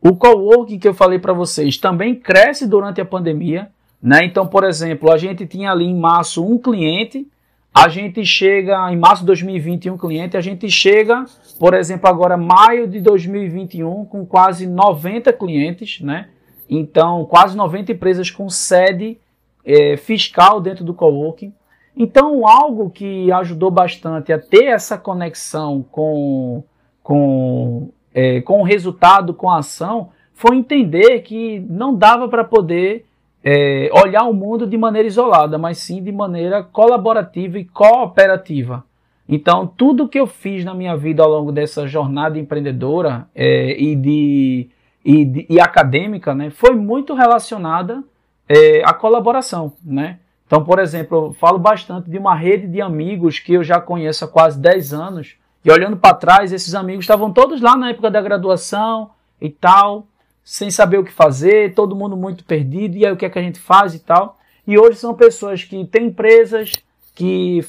[0.00, 3.68] O coworking que eu falei para vocês também cresce durante a pandemia.
[4.02, 4.24] Né?
[4.24, 7.28] Então, por exemplo, a gente tinha ali em março um cliente,
[7.72, 11.24] a gente chega em março de 2020 um cliente, a gente chega,
[11.58, 16.28] por exemplo, agora maio de 2021 com quase 90 clientes, né?
[16.68, 19.18] Então, quase 90 empresas com sede
[19.64, 21.52] é, fiscal dentro do coworking.
[21.96, 26.64] Então, algo que ajudou bastante a ter essa conexão com,
[27.02, 33.04] com, é, com o resultado, com a ação, foi entender que não dava para poder
[33.44, 38.84] é, olhar o mundo de maneira isolada, mas sim de maneira colaborativa e cooperativa.
[39.28, 43.94] Então, tudo que eu fiz na minha vida ao longo dessa jornada empreendedora é, e
[43.94, 44.68] de
[45.04, 48.02] e, e acadêmica, né, foi muito relacionada
[48.48, 50.18] é, à colaboração, né?
[50.46, 54.24] Então, por exemplo, eu falo bastante de uma rede de amigos que eu já conheço
[54.24, 58.10] há quase 10 anos, e olhando para trás, esses amigos estavam todos lá na época
[58.10, 59.10] da graduação
[59.40, 60.06] e tal,
[60.44, 63.38] sem saber o que fazer, todo mundo muito perdido, e aí o que é que
[63.38, 64.38] a gente faz e tal.
[64.66, 66.72] E hoje são pessoas que têm empresas,
[67.14, 67.64] que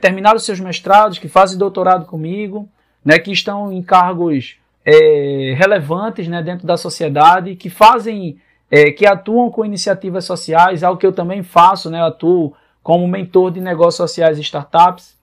[0.00, 2.68] terminaram seus mestrados, que fazem doutorado comigo,
[3.04, 8.38] né, que estão em cargos é, relevantes né, dentro da sociedade, que fazem,
[8.70, 13.08] é, que atuam com iniciativas sociais, algo que eu também faço, né, eu atuo como
[13.08, 15.16] mentor de negócios sociais e startups.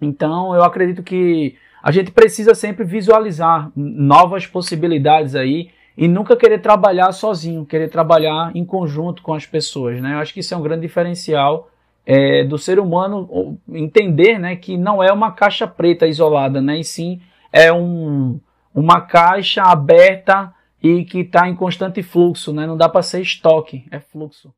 [0.00, 6.58] Então, eu acredito que a gente precisa sempre visualizar novas possibilidades aí e nunca querer
[6.58, 10.12] trabalhar sozinho, querer trabalhar em conjunto com as pessoas, né?
[10.12, 11.70] Eu acho que isso é um grande diferencial
[12.04, 16.84] é, do ser humano entender, né, que não é uma caixa preta isolada, né, e
[16.84, 18.38] sim é um,
[18.76, 22.66] uma caixa aberta e que está em constante fluxo, né?
[22.66, 24.54] Não dá para ser estoque, é fluxo.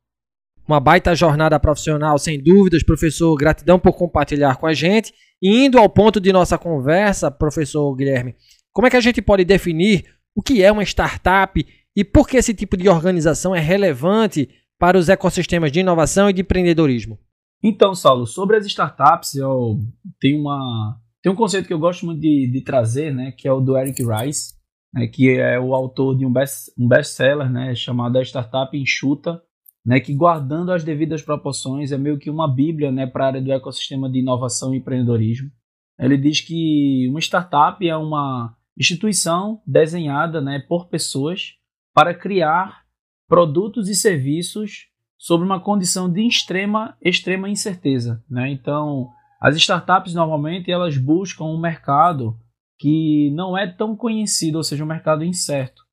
[0.67, 3.33] Uma baita jornada profissional, sem dúvidas, professor.
[3.35, 5.13] Gratidão por compartilhar com a gente.
[5.41, 8.35] E indo ao ponto de nossa conversa, professor Guilherme,
[8.73, 10.05] como é que a gente pode definir
[10.35, 14.97] o que é uma startup e por que esse tipo de organização é relevante para
[14.97, 17.17] os ecossistemas de inovação e de empreendedorismo?
[17.63, 19.79] Então, Saulo, sobre as startups, eu
[20.19, 20.97] tenho, uma,
[21.29, 23.77] tenho um conceito que eu gosto muito de, de trazer, né, que é o do
[23.77, 24.55] Eric Rice,
[24.91, 29.39] né, que é o autor de um best, um best-seller né, chamado A Startup Enxuta,
[29.85, 33.41] né, que guardando as devidas proporções é meio que uma bíblia né, para a área
[33.41, 35.51] do ecossistema de inovação e empreendedorismo.
[35.99, 41.53] Ele diz que uma startup é uma instituição desenhada né, por pessoas
[41.93, 42.85] para criar
[43.27, 44.87] produtos e serviços
[45.17, 48.23] sob uma condição de extrema, extrema incerteza.
[48.29, 48.49] Né?
[48.49, 52.37] Então, as startups normalmente elas buscam um mercado
[52.77, 55.83] que não é tão conhecido, ou seja, um mercado incerto.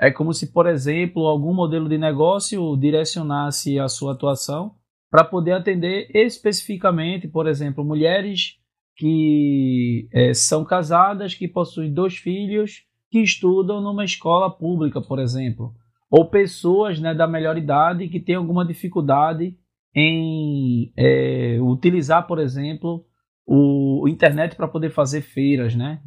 [0.00, 4.74] É como se, por exemplo, algum modelo de negócio direcionasse a sua atuação
[5.10, 8.58] para poder atender especificamente, por exemplo, mulheres
[8.96, 15.74] que é, são casadas, que possuem dois filhos, que estudam numa escola pública, por exemplo,
[16.10, 19.56] ou pessoas né, da melhor idade que têm alguma dificuldade
[19.96, 23.06] em é, utilizar, por exemplo,
[23.46, 26.02] o, o internet para poder fazer feiras, né?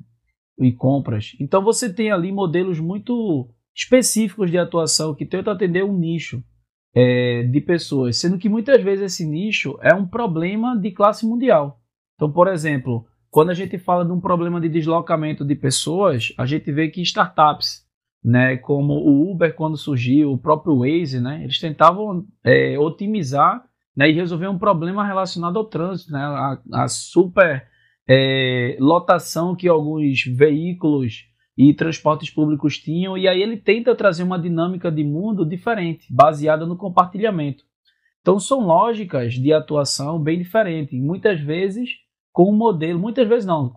[0.59, 1.35] E compras.
[1.39, 6.43] Então você tem ali modelos muito específicos de atuação que tentam atender um nicho
[6.93, 11.79] é, de pessoas, sendo que muitas vezes esse nicho é um problema de classe mundial.
[12.15, 16.45] Então, por exemplo, quando a gente fala de um problema de deslocamento de pessoas, a
[16.45, 17.85] gente vê que startups,
[18.23, 23.63] né, como o Uber quando surgiu, o próprio Waze, né, eles tentavam é, otimizar
[23.99, 27.67] né, e resolver um problema relacionado ao trânsito, né, a, a super
[28.07, 31.25] é, lotação que alguns veículos
[31.57, 36.65] e transportes públicos tinham, e aí ele tenta trazer uma dinâmica de mundo diferente, baseada
[36.65, 37.65] no compartilhamento.
[38.21, 40.97] Então são lógicas de atuação bem diferentes.
[40.97, 41.89] Muitas vezes
[42.31, 43.73] com um modelo, muitas vezes não,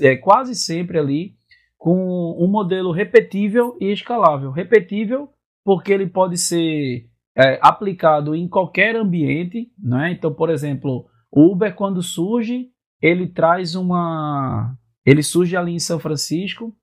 [0.00, 1.34] é quase sempre ali,
[1.76, 4.52] com um modelo repetível e escalável.
[4.52, 5.28] Repetível
[5.64, 10.12] porque ele pode ser é, aplicado em qualquer ambiente, né?
[10.12, 12.68] Então, por exemplo, o Uber quando surge,
[13.00, 16.74] ele traz uma, ele surge ali em São Francisco,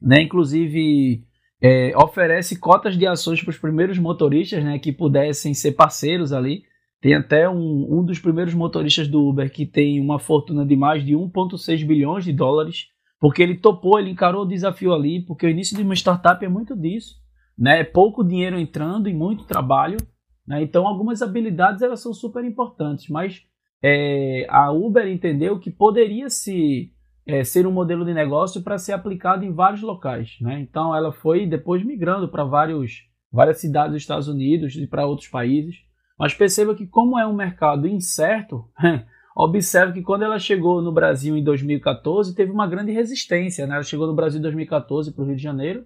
[0.00, 0.22] né?
[0.22, 1.24] Inclusive
[1.62, 4.78] é, oferece cotas de ações para os primeiros motoristas, né?
[4.78, 6.62] Que pudessem ser parceiros ali.
[7.02, 11.04] Tem até um, um dos primeiros motoristas do Uber que tem uma fortuna de mais
[11.04, 12.86] de 1,6 bilhões de dólares,
[13.20, 16.48] porque ele topou, ele encarou o desafio ali, porque o início de uma startup é
[16.48, 17.22] muito disso.
[17.58, 17.80] Né?
[17.80, 19.96] É pouco dinheiro entrando e muito trabalho.
[20.46, 20.62] Né?
[20.62, 23.42] Então, algumas habilidades elas são super importantes, mas
[23.82, 26.92] é, a Uber entendeu que poderia se
[27.26, 30.36] é, ser um modelo de negócio para ser aplicado em vários locais.
[30.40, 30.60] Né?
[30.60, 35.76] Então, ela foi depois migrando para várias cidades dos Estados Unidos e para outros países.
[36.18, 38.64] Mas perceba que, como é um mercado incerto,
[39.34, 43.66] observe que quando ela chegou no Brasil em 2014, teve uma grande resistência.
[43.66, 43.74] Né?
[43.74, 45.84] Ela chegou no Brasil em 2014 para o Rio de Janeiro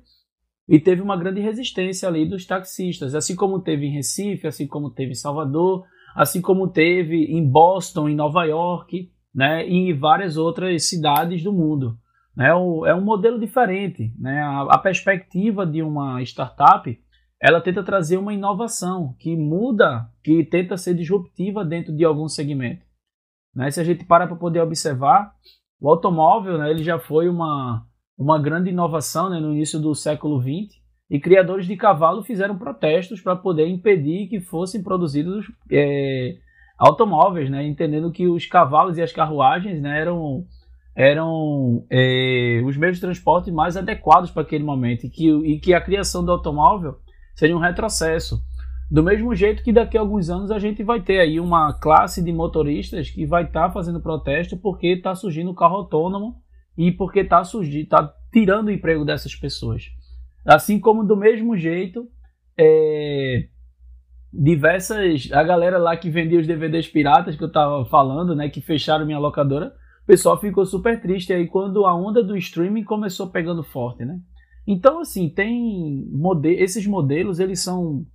[0.68, 4.90] e teve uma grande resistência ali dos taxistas, assim como teve em Recife, assim como
[4.90, 9.66] teve em Salvador, assim como teve em Boston, em Nova York, né?
[9.66, 11.96] e em várias outras cidades do mundo.
[12.36, 12.48] Né?
[12.48, 14.12] É um modelo diferente.
[14.18, 14.42] Né?
[14.42, 16.98] A, a perspectiva de uma startup
[17.40, 22.84] ela tenta trazer uma inovação que muda, que tenta ser disruptiva dentro de algum segmento.
[23.54, 23.70] Né?
[23.70, 25.32] Se a gente para para poder observar,
[25.80, 27.86] o automóvel né, ele já foi uma,
[28.18, 30.76] uma grande inovação né, no início do século XX
[31.08, 36.36] e criadores de cavalo fizeram protestos para poder impedir que fossem produzidos é,
[36.76, 40.44] automóveis, né, entendendo que os cavalos e as carruagens né, eram,
[40.96, 45.72] eram é, os meios de transporte mais adequados para aquele momento e que, e que
[45.72, 46.96] a criação do automóvel
[47.36, 48.42] seria um retrocesso.
[48.90, 52.24] Do mesmo jeito que daqui a alguns anos a gente vai ter aí uma classe
[52.24, 56.36] de motoristas que vai estar tá fazendo protesto porque está surgindo o carro autônomo
[56.78, 57.42] e porque está
[57.90, 59.90] tá tirando o emprego dessas pessoas.
[60.46, 62.08] Assim como do mesmo jeito,
[62.56, 63.48] é,
[64.32, 65.28] diversas.
[65.32, 68.48] A galera lá que vendia os DVDs piratas que eu estava falando, né?
[68.48, 72.84] Que fecharam minha locadora, o pessoal ficou super triste aí quando a onda do streaming
[72.84, 74.20] começou pegando forte, né?
[74.64, 78.06] Então, assim, tem mode esses modelos, eles são,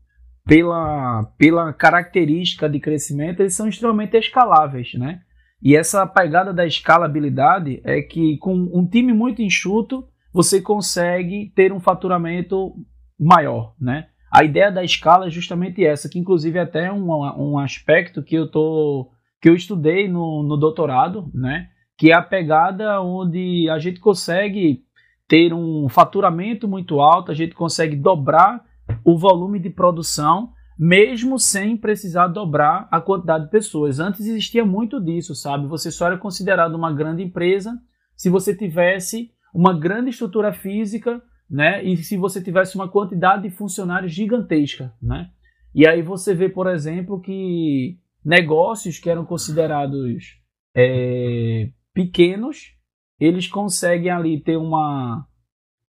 [0.45, 5.21] pela, pela característica de crescimento, eles são extremamente escaláveis, né?
[5.63, 11.71] E essa pegada da escalabilidade é que com um time muito enxuto, você consegue ter
[11.71, 12.73] um faturamento
[13.19, 14.07] maior, né?
[14.31, 18.35] A ideia da escala é justamente essa, que inclusive é até um, um aspecto que
[18.35, 21.69] eu tô que eu estudei no, no doutorado, né?
[21.97, 24.83] que é a pegada onde a gente consegue
[25.27, 28.63] ter um faturamento muito alto, a gente consegue dobrar
[29.03, 33.99] o volume de produção, mesmo sem precisar dobrar a quantidade de pessoas.
[33.99, 35.67] Antes existia muito disso, sabe?
[35.67, 37.79] Você só era considerado uma grande empresa
[38.15, 41.83] se você tivesse uma grande estrutura física, né?
[41.83, 45.29] E se você tivesse uma quantidade de funcionários gigantesca, né?
[45.75, 50.39] E aí você vê, por exemplo, que negócios que eram considerados
[50.75, 52.75] é, pequenos,
[53.19, 55.27] eles conseguem ali ter uma,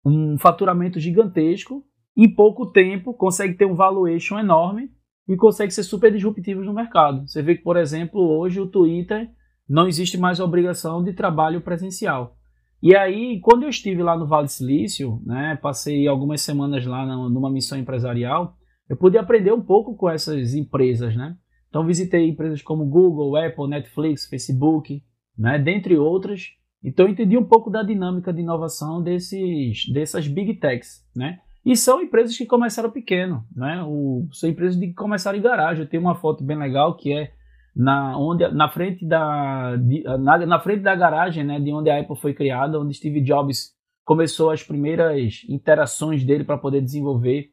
[0.05, 1.85] um faturamento gigantesco,
[2.17, 4.91] em pouco tempo consegue ter um valuation enorme
[5.29, 7.27] e consegue ser super disruptivos no mercado.
[7.27, 9.31] Você vê que, por exemplo, hoje o Twitter
[9.69, 12.37] não existe mais obrigação de trabalho presencial.
[12.83, 17.07] E aí, quando eu estive lá no Vale do Silício, né, passei algumas semanas lá
[17.07, 18.57] numa missão empresarial,
[18.89, 21.37] eu pude aprender um pouco com essas empresas, né?
[21.69, 25.01] Então visitei empresas como Google, Apple, Netflix, Facebook,
[25.39, 26.49] né, dentre outras.
[26.83, 31.39] Então entendi um pouco da dinâmica de inovação desses, dessas big techs, né?
[31.65, 33.83] E são empresas que começaram pequeno, né?
[33.87, 35.83] O, são empresas que começaram em garagem.
[35.83, 37.33] Eu tenho uma foto bem legal que é
[37.75, 42.01] na, onde, na, frente da, de, na, na, frente da garagem né, de onde a
[42.01, 43.73] Apple foi criada, onde Steve Jobs
[44.05, 47.51] começou as primeiras interações dele para poder desenvolver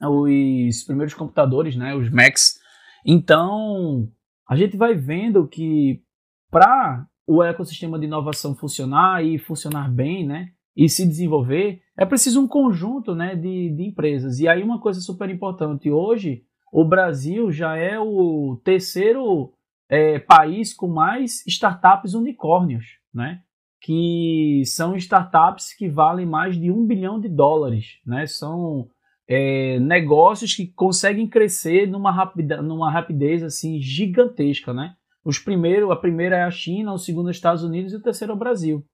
[0.00, 2.58] os primeiros computadores, né, os Macs.
[3.04, 4.08] Então,
[4.48, 6.02] a gente vai vendo que
[6.50, 12.40] para o ecossistema de inovação funcionar e funcionar bem, né, e se desenvolver, é preciso
[12.40, 14.38] um conjunto né, de, de empresas.
[14.38, 19.52] E aí uma coisa super importante, hoje o Brasil já é o terceiro
[19.88, 23.40] é, país com mais startups unicórnios, né?
[23.80, 27.98] que são startups que valem mais de um bilhão de dólares.
[28.06, 28.26] Né?
[28.26, 28.88] São
[29.26, 34.72] é, negócios que conseguem crescer numa, rapida, numa rapidez assim gigantesca.
[34.72, 34.94] Né?
[35.24, 38.02] Os primeiros, a primeira é a China, o segundo é os Estados Unidos e o
[38.02, 38.84] terceiro é o Brasil.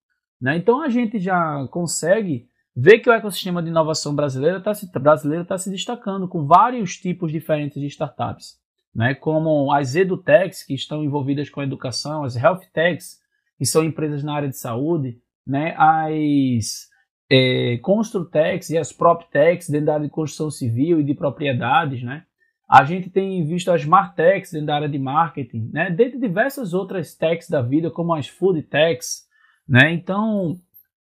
[0.40, 0.56] Né?
[0.56, 5.44] Então a gente já consegue vê que o ecossistema de inovação brasileiro está se, brasileiro
[5.44, 8.58] tá se destacando com vários tipos diferentes de startups,
[8.94, 9.14] né?
[9.14, 13.20] como as edutechs, que estão envolvidas com a educação, as health techs,
[13.56, 15.74] que são empresas na área de saúde, né?
[15.78, 16.88] as
[17.30, 22.24] é, construtechs e as proptechs dentro da área de construção civil e de propriedades, né?
[22.68, 25.90] A gente tem visto as martechs dentro da área de marketing, né?
[25.90, 29.23] Dentre diversas outras techs da vida, como as food techs,
[29.68, 29.92] né?
[29.92, 30.56] Então,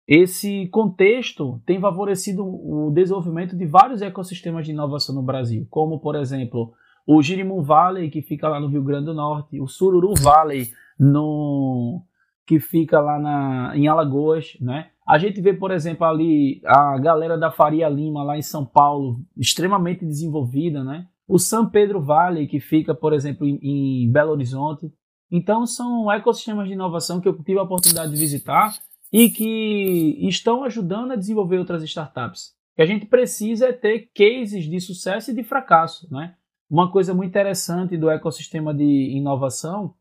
[0.06, 6.14] esse contexto tem favorecido o desenvolvimento de vários ecossistemas de inovação no Brasil, como, por
[6.14, 6.72] exemplo,
[7.06, 12.02] o Girimum Valley, que fica lá no Rio Grande do Norte, o Sururu Valley, no,
[12.46, 14.90] que fica lá na, em Alagoas, né?
[15.06, 19.20] A gente vê, por exemplo, ali a galera da Faria Lima, lá em São Paulo,
[19.36, 21.06] extremamente desenvolvida, né?
[21.28, 24.92] O São Pedro Valley, que fica, por exemplo, em, em Belo Horizonte.
[25.30, 28.76] Então, são ecossistemas de inovação que eu tive a oportunidade de visitar
[29.12, 32.54] e que estão ajudando a desenvolver outras startups.
[32.72, 36.06] O que a gente precisa é ter cases de sucesso e de fracasso.
[36.12, 36.34] Né?
[36.68, 39.94] Uma coisa muito interessante do ecossistema de inovação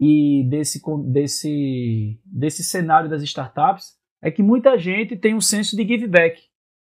[0.00, 5.86] e desse, desse, desse cenário das startups é que muita gente tem um senso de
[5.86, 6.40] give back,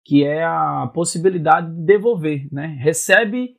[0.04, 2.48] que é a possibilidade de devolver.
[2.50, 2.76] Né?
[2.80, 3.56] Recebe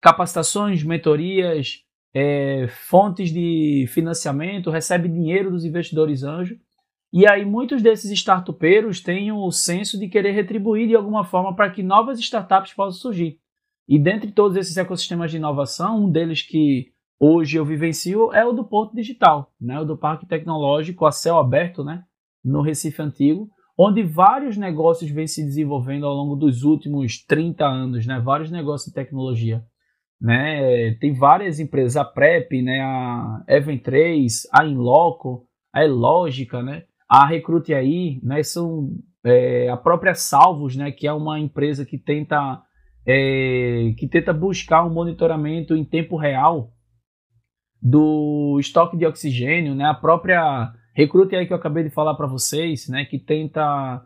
[0.00, 6.58] capacitações, mentorias, é, fontes de financiamento, recebe dinheiro dos investidores anjos
[7.12, 11.70] e aí muitos desses startupeiros têm o senso de querer retribuir de alguma forma para
[11.70, 13.38] que novas startups possam surgir.
[13.88, 18.52] E dentre todos esses ecossistemas de inovação, um deles que hoje eu vivencio é o
[18.52, 19.80] do Porto Digital, né?
[19.80, 22.04] o do Parque Tecnológico a céu aberto, né?
[22.44, 28.06] no Recife Antigo, onde vários negócios vêm se desenvolvendo ao longo dos últimos 30 anos,
[28.06, 28.20] né?
[28.20, 29.64] vários negócios de tecnologia.
[30.20, 30.94] Né?
[31.00, 32.80] Tem várias empresas, a Prep, né?
[32.80, 36.84] a Event 3, a Inloco, a Elógica, né?
[37.08, 38.90] A Recrute aí, né, são
[39.24, 42.62] é, a própria Salvos, né, que é uma empresa que tenta
[43.06, 46.70] é, que tenta buscar um monitoramento em tempo real
[47.80, 49.84] do estoque de oxigênio, né?
[49.84, 54.02] A própria Recrute aí que eu acabei de falar para vocês, né, que tenta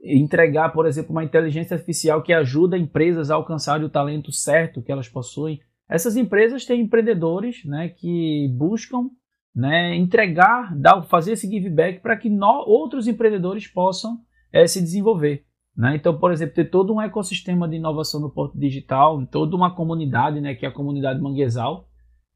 [0.00, 4.92] entregar, por exemplo, uma inteligência artificial que ajuda empresas a alcançarem o talento certo que
[4.92, 5.60] elas possuem.
[5.88, 9.08] Essas empresas têm empreendedores, né, que buscam
[9.54, 14.18] né, entregar, dar, fazer esse give back para que no, outros empreendedores possam
[14.52, 15.44] é, se desenvolver.
[15.76, 15.96] Né?
[15.96, 20.40] Então, por exemplo, ter todo um ecossistema de inovação no Porto Digital, toda uma comunidade,
[20.40, 21.88] né, que é a comunidade Manguezal,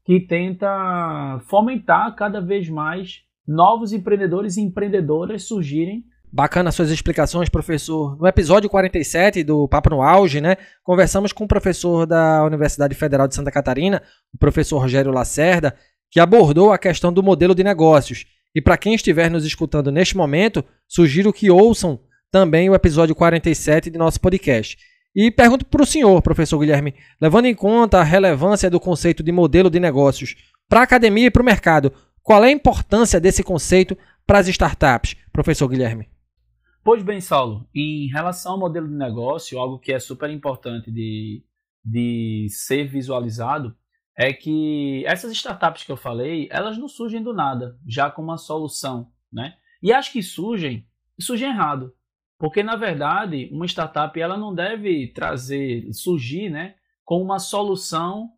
[0.03, 6.03] que tenta fomentar cada vez mais novos empreendedores e empreendedoras surgirem
[6.33, 8.17] Bacana suas explicações, professor.
[8.17, 13.27] No episódio 47 do Papo no Auge, né, conversamos com o professor da Universidade Federal
[13.27, 14.01] de Santa Catarina,
[14.33, 15.75] o professor Rogério Lacerda,
[16.09, 18.25] que abordou a questão do modelo de negócios.
[18.55, 21.99] E para quem estiver nos escutando neste momento, sugiro que ouçam
[22.31, 24.77] também o episódio 47 de nosso podcast.
[25.13, 29.33] E pergunto para o senhor, professor Guilherme, levando em conta a relevância do conceito de
[29.33, 30.37] modelo de negócios
[30.69, 31.91] para a academia e para o mercado,
[32.23, 36.07] qual é a importância desse conceito para as startups, professor Guilherme?
[36.83, 41.45] Pois bem, Saulo, em relação ao modelo de negócio, algo que é super importante de,
[41.85, 43.75] de ser visualizado
[44.17, 48.37] é que essas startups que eu falei, elas não surgem do nada, já com uma
[48.37, 49.55] solução, né?
[49.81, 50.87] E acho que surgem,
[51.19, 51.93] surgem errado.
[52.37, 56.75] Porque, na verdade, uma startup ela não deve trazer, surgir né,
[57.05, 58.31] com uma solução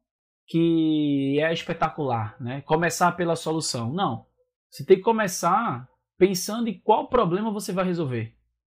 [0.45, 2.35] que é espetacular.
[2.39, 2.61] Né?
[2.61, 3.93] Começar pela solução.
[3.93, 4.25] Não.
[4.69, 5.87] Você tem que começar
[6.23, 8.33] pensando em qual problema você vai resolver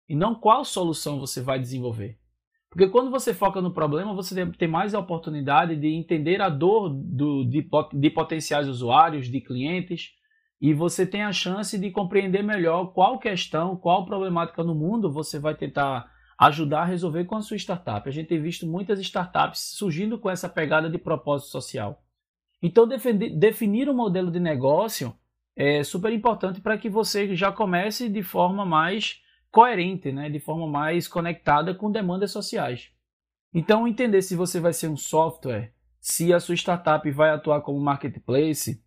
[0.10, 2.18] e não qual solução você vai desenvolver.
[2.72, 6.90] Porque quando você foca no problema, você tem mais a oportunidade de entender a dor
[6.90, 10.10] do, de, de potenciais usuários, de clientes,
[10.60, 15.38] e você tem a chance de compreender melhor qual questão, qual problemática no mundo você
[15.38, 18.10] vai tentar ajudar a resolver com a sua startup.
[18.10, 22.04] A gente tem visto muitas startups surgindo com essa pegada de propósito social.
[22.60, 25.16] Então, definir um modelo de negócio
[25.56, 30.30] é super importante para que você já comece de forma mais coerente, né?
[30.30, 32.92] de forma mais conectada com demandas sociais.
[33.54, 37.80] Então, entender se você vai ser um software, se a sua startup vai atuar como
[37.80, 38.84] marketplace,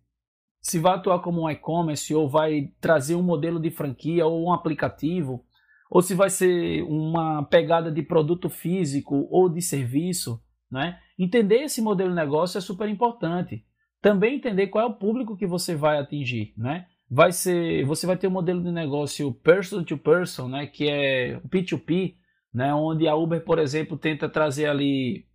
[0.61, 4.53] se vai atuar como um e-commerce ou vai trazer um modelo de franquia ou um
[4.53, 5.43] aplicativo,
[5.89, 10.39] ou se vai ser uma pegada de produto físico ou de serviço,
[10.69, 10.99] né?
[11.17, 13.65] Entender esse modelo de negócio é super importante.
[14.01, 16.85] Também entender qual é o público que você vai atingir, né?
[17.09, 21.39] Vai ser, você vai ter um modelo de negócio person to person, né, que é
[21.49, 22.15] P2P,
[22.53, 25.25] né, onde a Uber, por exemplo, tenta trazer ali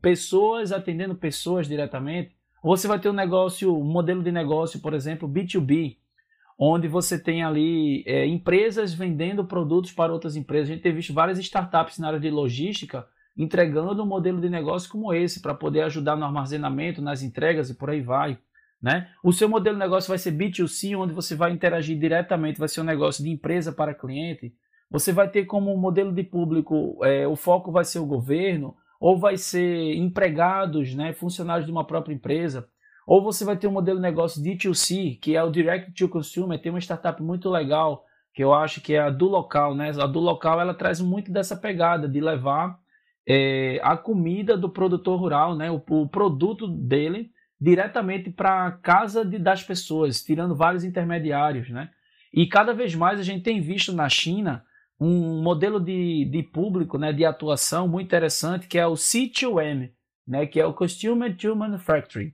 [0.00, 4.92] pessoas atendendo pessoas diretamente ou você vai ter um negócio, um modelo de negócio, por
[4.92, 5.96] exemplo, B2B,
[6.58, 10.68] onde você tem ali é, empresas vendendo produtos para outras empresas.
[10.68, 13.06] A gente tem visto várias startups na área de logística
[13.42, 17.74] entregando um modelo de negócio como esse para poder ajudar no armazenamento, nas entregas e
[17.74, 18.38] por aí vai.
[18.82, 19.08] Né?
[19.24, 22.82] O seu modelo de negócio vai ser B2C, onde você vai interagir diretamente, vai ser
[22.82, 24.54] um negócio de empresa para cliente.
[24.90, 29.18] Você vai ter como modelo de público, é, o foco vai ser o governo, ou
[29.18, 32.68] vai ser empregados, né, funcionários de uma própria empresa,
[33.06, 36.60] ou você vai ter um modelo de negócio D2C, que é o Direct to Consumer,
[36.60, 39.90] tem uma startup muito legal, que eu acho que é a do local, né?
[39.98, 42.78] A do local ela traz muito dessa pegada de levar
[43.28, 45.70] é, a comida do produtor rural, né?
[45.70, 51.90] O, o produto dele diretamente para a casa de, das pessoas, tirando vários intermediários, né?
[52.32, 54.64] E cada vez mais a gente tem visto na China
[54.98, 59.90] um modelo de, de público, né, de atuação muito interessante, que é o C2M,
[60.28, 62.32] né, que é o Customer to Manufacturing,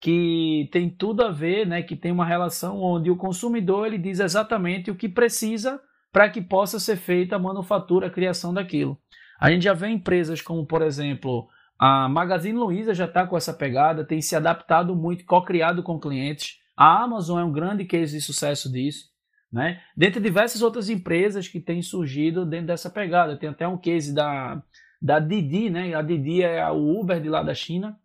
[0.00, 4.18] que tem tudo a ver, né, que tem uma relação onde o consumidor ele diz
[4.18, 5.80] exatamente o que precisa
[6.12, 8.98] para que possa ser feita a manufatura, a criação daquilo.
[9.40, 13.54] A gente já vê empresas como, por exemplo, a Magazine Luiza já está com essa
[13.54, 16.58] pegada, tem se adaptado muito, co-criado com clientes.
[16.76, 19.08] A Amazon é um grande case de sucesso disso.
[19.50, 19.80] Né?
[19.96, 23.36] Dentre diversas outras empresas que têm surgido dentro dessa pegada.
[23.36, 24.62] Tem até um case da,
[25.00, 25.94] da Didi, né?
[25.94, 27.98] a Didi é o Uber de lá da China,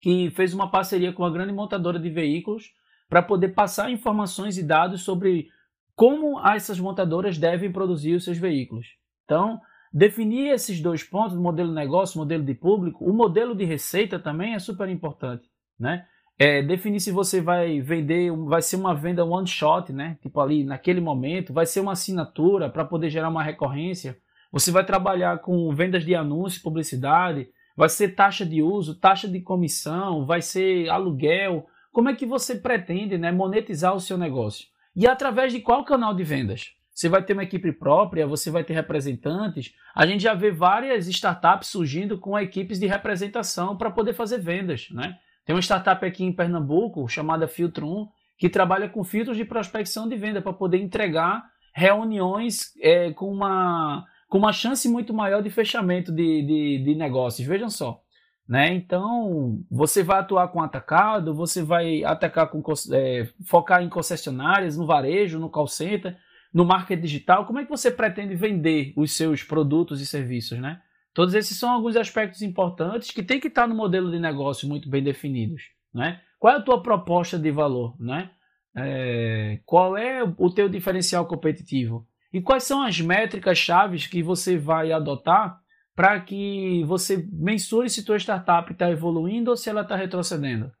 [0.00, 2.72] que fez uma parceria com uma grande montadora de veículos
[3.06, 5.48] para poder passar informações e dados sobre
[5.94, 8.96] como essas montadoras devem produzir os seus veículos.
[9.24, 9.60] Então,
[9.94, 14.54] definir esses dois pontos, modelo de negócio, modelo de público, o modelo de receita também
[14.54, 16.04] é super importante, né?
[16.38, 20.18] é, definir se você vai vender, vai ser uma venda one shot, né?
[20.20, 24.18] Tipo ali naquele momento, vai ser uma assinatura para poder gerar uma recorrência.
[24.50, 29.40] Você vai trabalhar com vendas de anúncio, publicidade, vai ser taxa de uso, taxa de
[29.40, 31.66] comissão, vai ser aluguel.
[31.92, 34.66] Como é que você pretende, né, monetizar o seu negócio?
[34.96, 36.72] E através de qual canal de vendas?
[36.94, 39.74] Você vai ter uma equipe própria, você vai ter representantes.
[39.94, 44.88] A gente já vê várias startups surgindo com equipes de representação para poder fazer vendas,
[44.90, 45.18] né?
[45.44, 50.08] Tem uma startup aqui em Pernambuco chamada Filtro 1 que trabalha com filtros de prospecção
[50.08, 55.50] de venda para poder entregar reuniões é, com, uma, com uma chance muito maior de
[55.50, 57.46] fechamento de, de, de negócios.
[57.46, 58.00] Vejam só.
[58.46, 58.74] Né?
[58.74, 64.86] Então, você vai atuar com atacado, você vai atacar com é, focar em concessionárias, no
[64.86, 66.16] varejo, no call center,
[66.54, 67.44] no marketing digital.
[67.44, 70.80] Como é que você pretende vender os seus produtos e serviços, né?
[71.12, 74.88] Todos esses são alguns aspectos importantes que tem que estar no modelo de negócio muito
[74.88, 75.62] bem definidos.
[75.92, 76.20] Né?
[76.40, 77.94] Qual é a tua proposta de valor?
[78.00, 78.30] Né?
[78.76, 82.04] É, qual é o teu diferencial competitivo?
[82.32, 85.60] E quais são as métricas chaves que você vai adotar
[85.94, 90.72] para que você mensure se tua startup está evoluindo ou se ela está retrocedendo?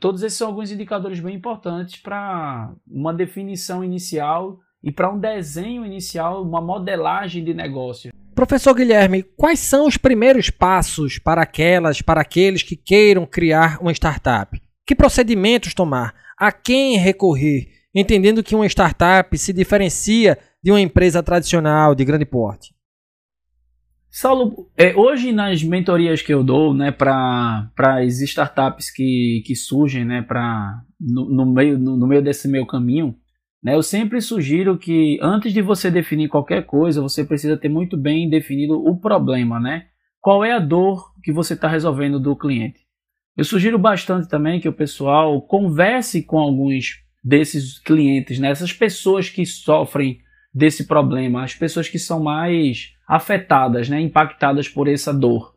[0.00, 5.86] Todos esses são alguns indicadores bem importantes para uma definição inicial e para um desenho
[5.86, 8.12] inicial, uma modelagem de negócio.
[8.34, 13.92] Professor Guilherme, quais são os primeiros passos para aquelas, para aqueles que queiram criar uma
[13.92, 14.60] startup?
[14.86, 16.14] Que procedimentos tomar?
[16.38, 17.68] A quem recorrer?
[17.94, 22.74] Entendendo que uma startup se diferencia de uma empresa tradicional de grande porte.
[24.10, 30.04] Saulo, é, hoje nas mentorias que eu dou né, para as startups que, que surgem
[30.04, 33.16] né, pra, no, no, meio, no, no meio desse meu caminho,
[33.72, 38.28] eu sempre sugiro que antes de você definir qualquer coisa, você precisa ter muito bem
[38.28, 39.86] definido o problema, né?
[40.20, 42.84] Qual é a dor que você está resolvendo do cliente?
[43.36, 48.50] Eu sugiro bastante também que o pessoal converse com alguns desses clientes, né?
[48.50, 50.20] essas pessoas que sofrem
[50.52, 54.00] desse problema, as pessoas que são mais afetadas, né?
[54.00, 55.54] impactadas por essa dor.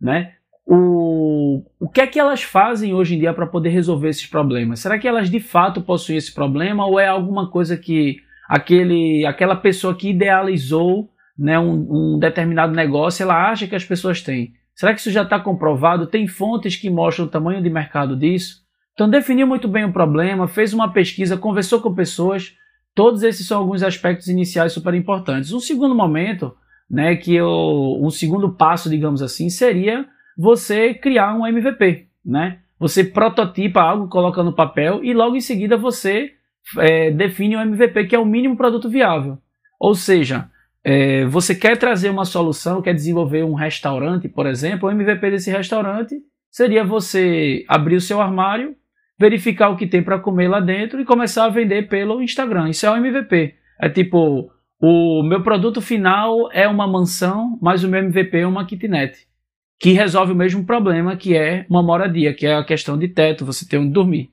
[0.00, 0.34] Né?
[0.72, 4.78] O, o que é que elas fazem hoje em dia para poder resolver esses problemas?
[4.78, 8.18] Será que elas de fato possuem esse problema ou é alguma coisa que
[8.48, 14.22] aquele, aquela pessoa que idealizou né, um, um determinado negócio ela acha que as pessoas
[14.22, 14.52] têm?
[14.72, 16.06] Será que isso já está comprovado?
[16.06, 18.60] Tem fontes que mostram o tamanho de mercado disso?
[18.92, 22.54] Então, definiu muito bem o problema, fez uma pesquisa, conversou com pessoas.
[22.94, 25.52] Todos esses são alguns aspectos iniciais super importantes.
[25.52, 26.54] Um segundo momento,
[26.88, 30.06] né, que eu, um segundo passo, digamos assim, seria
[30.40, 32.60] você criar um MVP, né?
[32.78, 36.32] Você prototipa algo, coloca no papel e logo em seguida você
[36.78, 39.36] é, define o MVP, que é o mínimo produto viável.
[39.78, 40.48] Ou seja,
[40.82, 45.50] é, você quer trazer uma solução, quer desenvolver um restaurante, por exemplo, o MVP desse
[45.50, 46.16] restaurante
[46.50, 48.74] seria você abrir o seu armário,
[49.18, 52.70] verificar o que tem para comer lá dentro e começar a vender pelo Instagram.
[52.70, 53.56] Isso é o MVP.
[53.78, 58.64] É tipo, o meu produto final é uma mansão, mas o meu MVP é uma
[58.64, 59.28] kitnet,
[59.80, 63.46] que resolve o mesmo problema que é uma moradia, que é a questão de teto,
[63.46, 64.30] você ter onde dormir.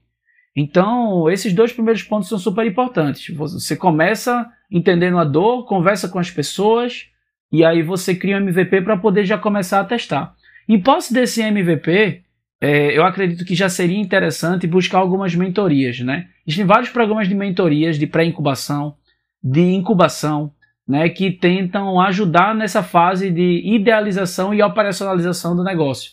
[0.54, 3.34] Então, esses dois primeiros pontos são super importantes.
[3.34, 7.08] Você começa entendendo a dor, conversa com as pessoas
[7.50, 10.36] e aí você cria um MVP para poder já começar a testar.
[10.68, 12.24] Em posse desse MVP,
[12.60, 16.28] é, eu acredito que já seria interessante buscar algumas mentorias, né?
[16.46, 18.96] Existem vários programas de mentorias, de pré-incubação,
[19.42, 20.52] de incubação,
[20.88, 26.12] né, que tentam ajudar nessa fase de idealização e operacionalização do negócio.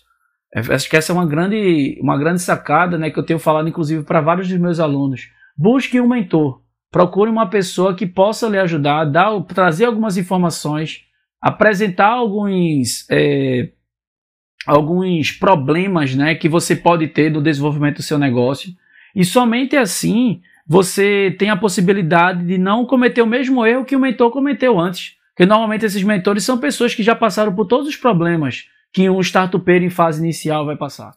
[0.53, 3.69] É, acho que essa é uma grande, uma grande sacada, né, que eu tenho falado
[3.69, 5.29] inclusive para vários dos meus alunos.
[5.57, 6.61] Busque um mentor.
[6.91, 11.03] Procure uma pessoa que possa lhe ajudar, dar, trazer algumas informações,
[11.41, 13.71] apresentar alguns, é,
[14.67, 18.73] alguns problemas né, que você pode ter no desenvolvimento do seu negócio.
[19.15, 24.01] E somente assim você tem a possibilidade de não cometer o mesmo erro que o
[24.01, 25.17] mentor cometeu antes.
[25.35, 29.21] Porque normalmente esses mentores são pessoas que já passaram por todos os problemas que um
[29.21, 31.13] startupeiro em fase inicial vai passar.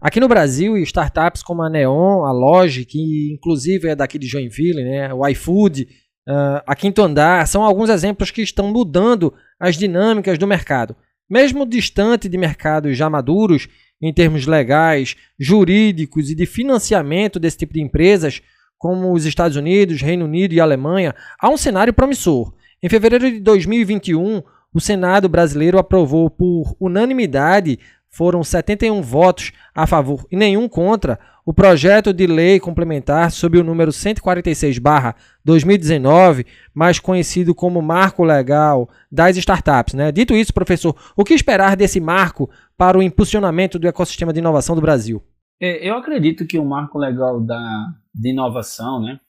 [0.00, 4.82] Aqui no Brasil, startups como a Neon, a Logi, que inclusive é daqui de Joinville,
[4.82, 5.88] né, o iFood,
[6.28, 10.96] uh, a Quinto Andar, são alguns exemplos que estão mudando as dinâmicas do mercado.
[11.28, 13.68] Mesmo distante de mercados já maduros,
[14.06, 18.42] em termos legais, jurídicos e de financiamento desse tipo de empresas,
[18.76, 22.52] como os Estados Unidos, Reino Unido e Alemanha, há um cenário promissor.
[22.82, 24.42] Em fevereiro de 2021,
[24.74, 27.78] o Senado brasileiro aprovou por unanimidade
[28.10, 33.64] foram 71 votos a favor e nenhum contra o projeto de lei complementar sob o
[33.64, 40.10] número 146/2019, mais conhecido como Marco Legal das Startups, né?
[40.10, 44.74] Dito isso, professor, o que esperar desse marco para o impulsionamento do ecossistema de inovação
[44.74, 45.22] do Brasil?
[45.60, 49.20] É, eu acredito que o marco legal da, de inovação, né?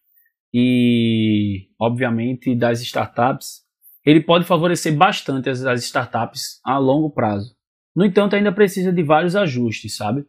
[0.54, 3.66] E obviamente das startups,
[4.06, 7.56] ele pode favorecer bastante as, as startups a longo prazo.
[7.96, 10.26] No entanto, ainda precisa de vários ajustes, sabe?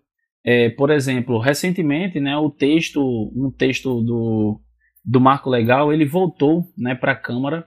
[0.49, 3.03] É, por exemplo, recentemente, né, o texto,
[3.35, 4.61] um texto do,
[5.05, 7.67] do marco legal, ele voltou né, para a Câmara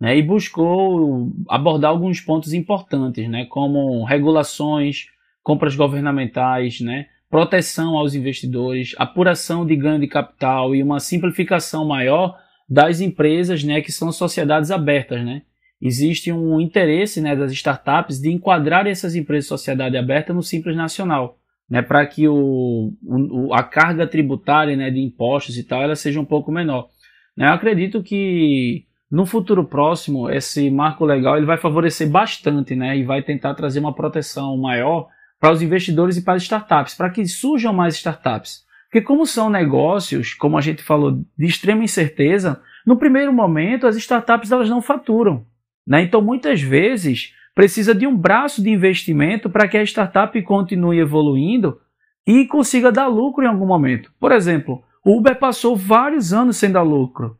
[0.00, 5.04] né, e buscou abordar alguns pontos importantes, né, como regulações,
[5.42, 12.38] compras governamentais, né, proteção aos investidores, apuração de ganho de capital e uma simplificação maior
[12.66, 15.22] das empresas né, que são sociedades abertas.
[15.22, 15.42] Né?
[15.84, 20.74] existe um interesse né, das startups de enquadrar essas empresas de sociedade aberta no Simples
[20.74, 21.38] Nacional,
[21.68, 26.20] né, para que o, o, a carga tributária né, de impostos e tal ela seja
[26.20, 26.88] um pouco menor.
[27.36, 32.96] Né, eu acredito que no futuro próximo esse marco legal ele vai favorecer bastante né,
[32.96, 35.08] e vai tentar trazer uma proteção maior
[35.40, 38.64] para os investidores e para as startups, para que surjam mais startups.
[38.84, 43.96] Porque como são negócios, como a gente falou, de extrema incerteza, no primeiro momento as
[43.96, 45.44] startups elas não faturam.
[45.86, 46.02] Né?
[46.02, 51.78] Então, muitas vezes, precisa de um braço de investimento para que a startup continue evoluindo
[52.26, 54.12] e consiga dar lucro em algum momento.
[54.18, 57.36] Por exemplo, o Uber passou vários anos sem dar lucro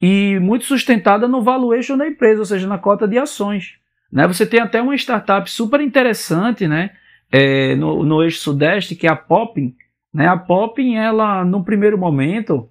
[0.00, 3.78] e muito sustentada no valuation da empresa, ou seja, na cota de ações.
[4.12, 4.26] Né?
[4.28, 6.90] Você tem até uma startup super interessante né?
[7.30, 9.74] É, no, no eixo sudeste, que é a Popping.
[10.14, 10.26] Né?
[10.26, 12.68] A Popping, ela, no primeiro momento,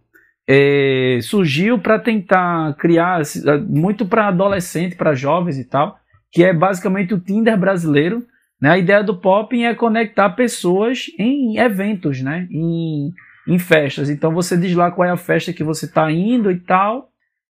[0.47, 3.21] é, surgiu para tentar criar,
[3.67, 5.99] muito para adolescente, para jovens e tal,
[6.31, 8.25] que é basicamente o Tinder brasileiro.
[8.61, 8.71] Né?
[8.71, 12.47] A ideia do Popping é conectar pessoas em eventos, né?
[12.51, 13.13] em,
[13.47, 14.09] em festas.
[14.09, 17.09] Então você diz lá qual é a festa que você está indo e tal,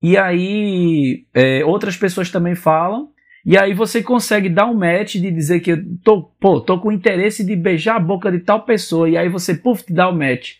[0.01, 3.09] e aí é, outras pessoas também falam,
[3.45, 7.45] e aí você consegue dar um match de dizer que tô, pô, tô com interesse
[7.45, 10.57] de beijar a boca de tal pessoa, e aí você, puf, dá o match.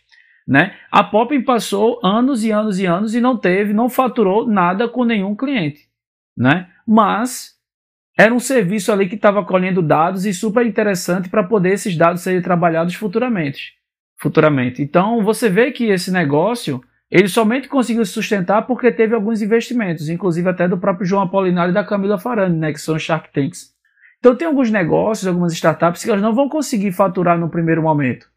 [0.48, 0.74] Né?
[0.90, 5.04] A Poppin passou anos e anos e anos e não teve, não faturou nada com
[5.04, 5.88] nenhum cliente.
[6.36, 6.66] Né?
[6.86, 7.59] Mas
[8.16, 12.20] era um serviço ali que estava colhendo dados e super interessante para poder esses dados
[12.22, 13.74] serem trabalhados futuramente.
[14.16, 14.82] futuramente.
[14.82, 20.08] Então você vê que esse negócio ele somente conseguiu se sustentar porque teve alguns investimentos,
[20.08, 23.74] inclusive até do próprio João Apolinário e da Camila Farani, né, que são Shark Tanks.
[24.18, 28.28] Então tem alguns negócios, algumas startups que elas não vão conseguir faturar no primeiro momento,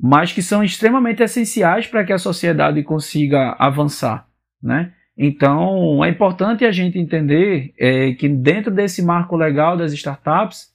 [0.00, 4.26] mas que são extremamente essenciais para que a sociedade consiga avançar,
[4.62, 4.92] né?
[5.16, 10.68] Então é importante a gente entender é, que dentro desse marco legal das startups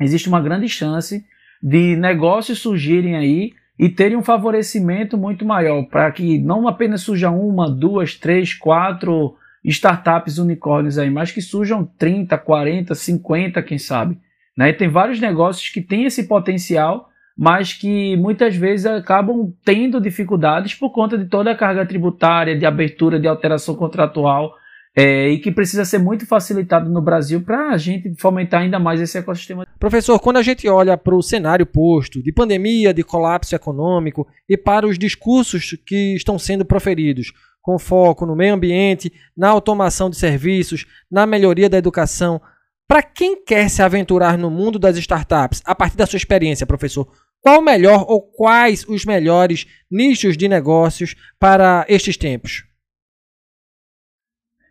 [0.00, 1.24] existe uma grande chance
[1.60, 7.30] de negócios surgirem aí e terem um favorecimento muito maior para que não apenas surja
[7.30, 14.18] uma, duas, três, quatro startups unicórnios aí, mas que surjam 30, 40, 50, quem sabe.
[14.56, 14.70] Né?
[14.70, 17.07] E tem vários negócios que têm esse potencial,
[17.38, 22.66] mas que muitas vezes acabam tendo dificuldades por conta de toda a carga tributária, de
[22.66, 24.52] abertura, de alteração contratual
[24.96, 29.00] é, e que precisa ser muito facilitado no Brasil para a gente fomentar ainda mais
[29.00, 29.64] esse ecossistema.
[29.78, 34.56] Professor, quando a gente olha para o cenário posto de pandemia, de colapso econômico e
[34.56, 37.32] para os discursos que estão sendo proferidos,
[37.62, 42.40] com foco no meio ambiente, na automação de serviços, na melhoria da educação,
[42.88, 47.06] para quem quer se aventurar no mundo das startups, a partir da sua experiência, professor,
[47.40, 52.64] qual o melhor ou quais os melhores nichos de negócios para estes tempos?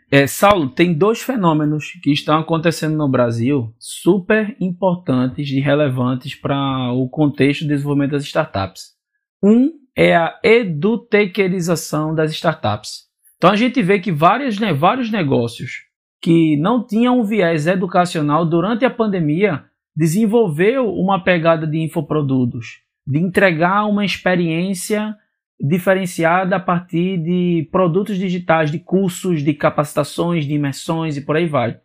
[0.09, 6.93] É, Saulo, tem dois fenômenos que estão acontecendo no Brasil super importantes e relevantes para
[6.93, 8.95] o contexto de desenvolvimento das startups.
[9.43, 13.07] Um é a edutequerização das startups.
[13.36, 15.88] Então a gente vê que várias, né, vários negócios
[16.22, 19.65] que não tinham um viés educacional durante a pandemia
[19.98, 25.16] desenvolveu uma pegada de infoprodutos, de entregar uma experiência
[25.60, 31.48] diferenciada a partir de produtos digitais, de cursos, de capacitações, de imersões e por aí
[31.48, 31.80] vai.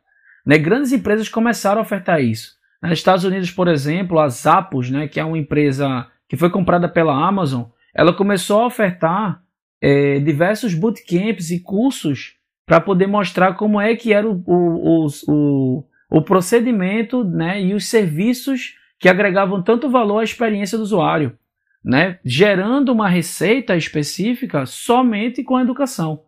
[0.45, 0.59] Né?
[0.59, 2.51] Grandes empresas começaram a ofertar isso.
[2.83, 6.91] Nos Estados Unidos, por exemplo, a Zappos, né, que é uma empresa que foi comprada
[6.91, 7.63] pela Amazon,
[7.95, 9.41] ela começou a ofertar
[9.81, 12.35] é, diversos bootcamps e cursos
[12.67, 15.85] para poder mostrar como é que era o, o, o, o
[16.21, 21.39] procedimento né, e os serviços que agregavam tanto valor à experiência do usuário
[21.85, 26.23] né, gerando uma receita específica somente com a educação.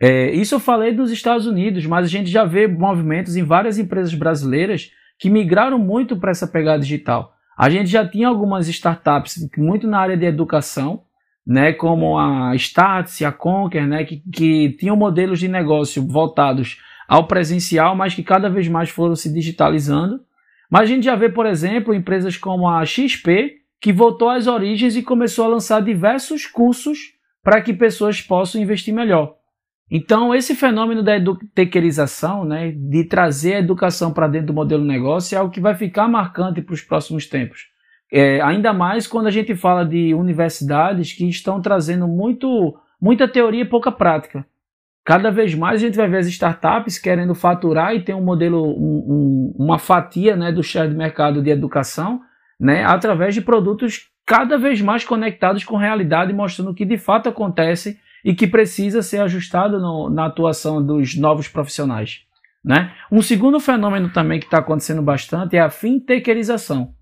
[0.00, 3.78] É, isso eu falei dos Estados Unidos, mas a gente já vê movimentos em várias
[3.78, 7.34] empresas brasileiras que migraram muito para essa pegada digital.
[7.56, 11.02] A gente já tinha algumas startups muito na área de educação,
[11.46, 16.78] né, como a Startse, a Conquer, né, que, que tinham modelos de negócio voltados
[17.08, 20.20] ao presencial, mas que cada vez mais foram se digitalizando.
[20.70, 24.96] Mas a gente já vê, por exemplo, empresas como a XP, que voltou às origens
[24.96, 29.36] e começou a lançar diversos cursos para que pessoas possam investir melhor.
[29.88, 34.88] Então, esse fenômeno da edutequerização, né, de trazer a educação para dentro do modelo de
[34.88, 37.68] negócio, é algo que vai ficar marcante para os próximos tempos.
[38.10, 43.62] É, ainda mais quando a gente fala de universidades que estão trazendo muito, muita teoria
[43.62, 44.44] e pouca prática.
[45.06, 48.60] Cada vez mais a gente vai ver as startups querendo faturar e ter um modelo,
[48.60, 52.20] um, um, uma fatia né, do share de mercado de educação
[52.58, 57.28] né, através de produtos cada vez mais conectados com realidade, mostrando o que de fato
[57.28, 62.22] acontece e que precisa ser ajustado no, na atuação dos novos profissionais.
[62.64, 62.92] Né?
[63.08, 66.92] Um segundo fenômeno também que está acontecendo bastante é a fintecherização,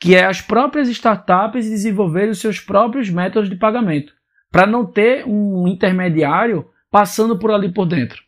[0.00, 4.14] que é as próprias startups desenvolverem os seus próprios métodos de pagamento,
[4.50, 8.22] para não ter um intermediário passando por ali por dentro.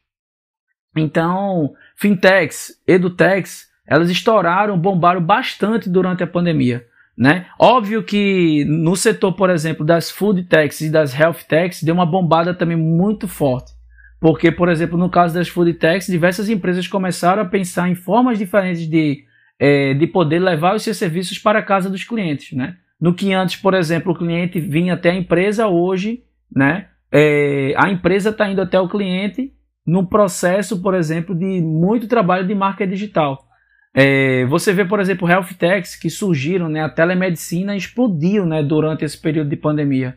[0.96, 6.86] Então, fintechs, edutechs, elas estouraram, bombaram bastante durante a pandemia.
[7.16, 7.46] Né?
[7.58, 12.06] Óbvio que no setor, por exemplo, das food techs e das health techs, deu uma
[12.06, 13.72] bombada também muito forte.
[14.18, 18.38] Porque, por exemplo, no caso das food techs, diversas empresas começaram a pensar em formas
[18.38, 19.24] diferentes de,
[19.58, 22.56] é, de poder levar os seus serviços para a casa dos clientes.
[22.56, 22.76] Né?
[23.00, 26.22] No que antes, por exemplo, o cliente vinha até a empresa, hoje,
[26.54, 26.86] né?
[27.12, 29.52] É, a empresa está indo até o cliente
[29.86, 33.38] no processo, por exemplo, de muito trabalho de marca digital.
[33.94, 36.82] É, você vê, por exemplo, health techs que surgiram, né?
[36.82, 38.62] A telemedicina explodiu, né?
[38.62, 40.16] Durante esse período de pandemia.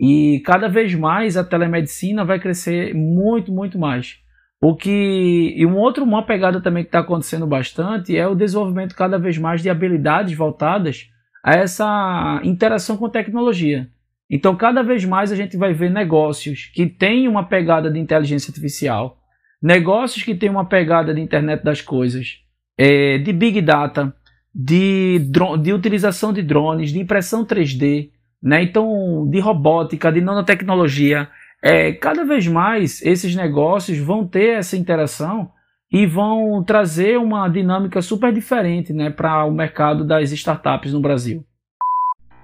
[0.00, 4.18] E cada vez mais a telemedicina vai crescer muito, muito mais.
[4.60, 8.94] O que e um outro uma pegada também que está acontecendo bastante é o desenvolvimento
[8.94, 11.08] cada vez mais de habilidades voltadas
[11.44, 13.88] a essa interação com tecnologia.
[14.30, 18.50] Então, cada vez mais a gente vai ver negócios que têm uma pegada de inteligência
[18.50, 19.18] artificial,
[19.62, 22.38] negócios que têm uma pegada de internet das coisas,
[22.76, 24.14] é, de big data,
[24.54, 25.20] de,
[25.62, 28.10] de utilização de drones, de impressão 3D,
[28.42, 28.62] né?
[28.62, 31.28] Então, de robótica, de nanotecnologia.
[31.62, 35.50] É, cada vez mais esses negócios vão ter essa interação
[35.90, 41.44] e vão trazer uma dinâmica super diferente né, para o mercado das startups no Brasil.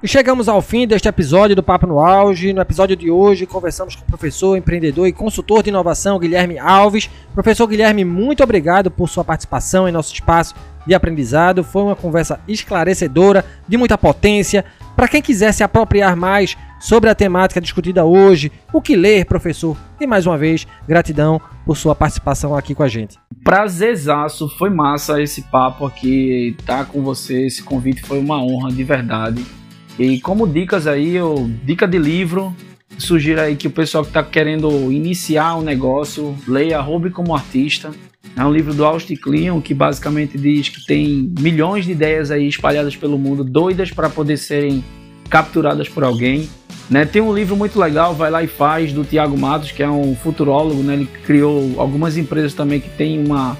[0.04, 2.52] E chegamos ao fim deste episódio do Papo no Auge.
[2.52, 7.08] No episódio de hoje, conversamos com o professor, empreendedor e consultor de inovação Guilherme Alves.
[7.32, 10.54] Professor Guilherme, muito obrigado por sua participação em nosso espaço
[10.86, 11.64] de aprendizado.
[11.64, 14.66] Foi uma conversa esclarecedora, de muita potência.
[14.94, 19.74] Para quem quiser se apropriar mais sobre a temática discutida hoje, o que ler, professor?
[19.98, 23.18] E mais uma vez, gratidão por sua participação aqui com a gente.
[23.42, 28.84] Prazerzaço, foi massa esse papo aqui, tá com você, esse convite foi uma honra de
[28.84, 29.63] verdade.
[29.98, 32.54] E como dicas aí, eu, dica de livro,
[32.98, 37.92] sugiro aí que o pessoal que está querendo iniciar um negócio, leia Roube como Artista.
[38.36, 42.48] É um livro do Austin Kleon que basicamente diz que tem milhões de ideias aí
[42.48, 44.82] espalhadas pelo mundo, doidas para poder serem
[45.30, 46.48] capturadas por alguém.
[46.90, 47.04] Né?
[47.04, 50.16] Tem um livro muito legal, Vai Lá e Faz, do Tiago Matos, que é um
[50.16, 50.82] futurólogo.
[50.82, 50.94] Né?
[50.94, 53.56] Ele criou algumas empresas também que têm uma,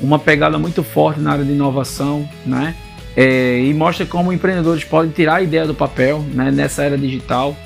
[0.00, 2.28] uma pegada muito forte na área de inovação.
[2.44, 2.74] Né?
[3.20, 6.52] É, e mostra como empreendedores podem tirar a ideia do papel né?
[6.52, 7.56] nessa era digital.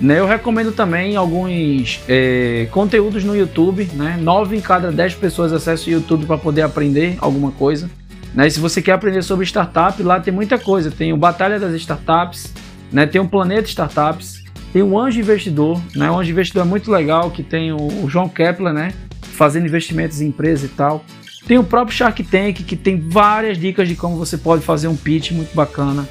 [0.00, 0.20] Né?
[0.20, 3.88] Eu recomendo também alguns é, conteúdos no YouTube.
[3.92, 4.16] Né?
[4.22, 7.90] 9 em cada 10 pessoas acessam o YouTube para poder aprender alguma coisa.
[8.32, 8.46] Né?
[8.46, 10.92] E se você quer aprender sobre startup, lá tem muita coisa.
[10.92, 12.54] Tem o Batalha das Startups,
[12.92, 13.04] né?
[13.04, 15.82] tem o Planeta Startups, tem o Anjo Investidor.
[15.92, 16.08] Né?
[16.08, 18.92] O Anjo Investidor é muito legal, que tem o, o João Kepler, né?
[19.20, 21.04] fazendo investimentos em empresas e tal.
[21.46, 24.96] Tem o próprio Shark Tank, que tem várias dicas de como você pode fazer um
[24.96, 26.08] pitch muito bacana.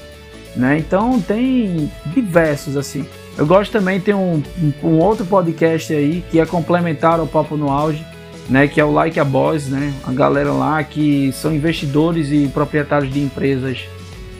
[0.55, 0.77] Né?
[0.77, 3.05] Então tem diversos assim.
[3.37, 4.43] Eu gosto também, tem um,
[4.83, 8.05] um, outro podcast aí que é complementar ao Papo no Auge,
[8.49, 12.49] né, que é o Like a Boss, né, a galera lá que são investidores e
[12.49, 13.87] proprietários de empresas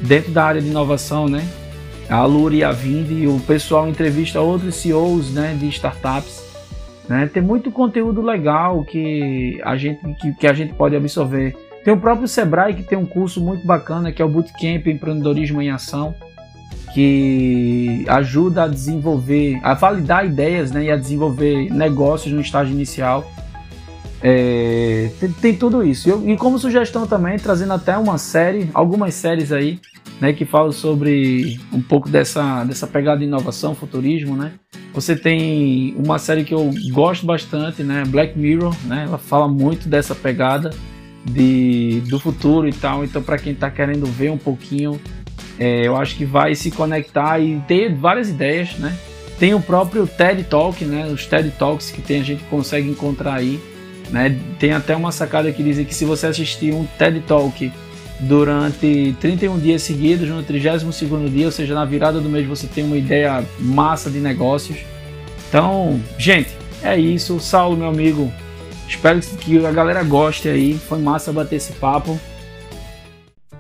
[0.02, 1.48] dentro da área de inovação, né,
[2.10, 6.44] a Lura e a Vindi, o pessoal entrevista outros CEOs, né, de startups,
[7.10, 11.58] né, tem muito conteúdo legal que a gente, que, que a gente pode absorver.
[11.84, 15.60] Tem o próprio Sebrae que tem um curso muito bacana que é o Bootcamp Empreendedorismo
[15.60, 16.14] em Ação,
[16.94, 23.28] que ajuda a desenvolver, a validar ideias né, e a desenvolver negócios no estágio inicial.
[24.22, 26.10] É, tem, tem, tudo isso.
[26.10, 29.80] E, e, como sugestão também, trazendo até uma série, algumas séries aí,
[30.22, 34.52] né, que falam sobre um pouco dessa, dessa pegada de inovação, futurismo, né?
[34.94, 39.06] Você tem uma série que eu gosto bastante, né, Black Mirror, né?
[39.08, 40.72] Ela fala muito dessa pegada
[41.24, 43.04] de, do futuro e tal.
[43.04, 45.00] Então, para quem está querendo ver um pouquinho
[45.60, 48.98] é, eu acho que vai se conectar e ter várias ideias, né?
[49.38, 51.08] Tem o próprio TED Talk, né?
[51.08, 53.60] Os TED Talks que tem, a gente consegue encontrar aí,
[54.10, 54.38] né?
[54.58, 57.72] Tem até uma sacada que dizem que se você assistir um TED Talk
[58.20, 62.84] durante 31 dias seguidos, no 32º dia, ou seja, na virada do mês você tem
[62.84, 64.78] uma ideia massa de negócios.
[65.48, 66.50] Então, gente,
[66.84, 67.40] é isso.
[67.40, 68.32] Saulo, meu amigo,
[68.88, 70.74] espero que a galera goste aí.
[70.74, 72.20] Foi massa bater esse papo.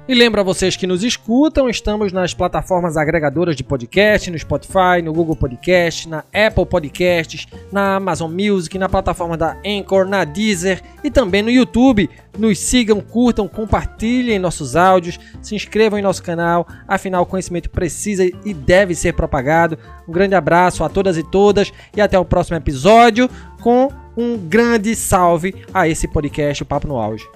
[0.09, 5.03] E lembro a vocês que nos escutam, estamos nas plataformas agregadoras de podcast, no Spotify,
[5.03, 10.81] no Google Podcast, na Apple Podcasts, na Amazon Music, na plataforma da Anchor, na Deezer
[11.03, 12.09] e também no YouTube.
[12.39, 18.25] Nos sigam, curtam, compartilhem nossos áudios, se inscrevam em nosso canal, afinal o conhecimento precisa
[18.25, 19.77] e deve ser propagado.
[20.07, 23.29] Um grande abraço a todas e todas e até o próximo episódio
[23.61, 27.27] com um grande salve a esse podcast o Papo no Auge.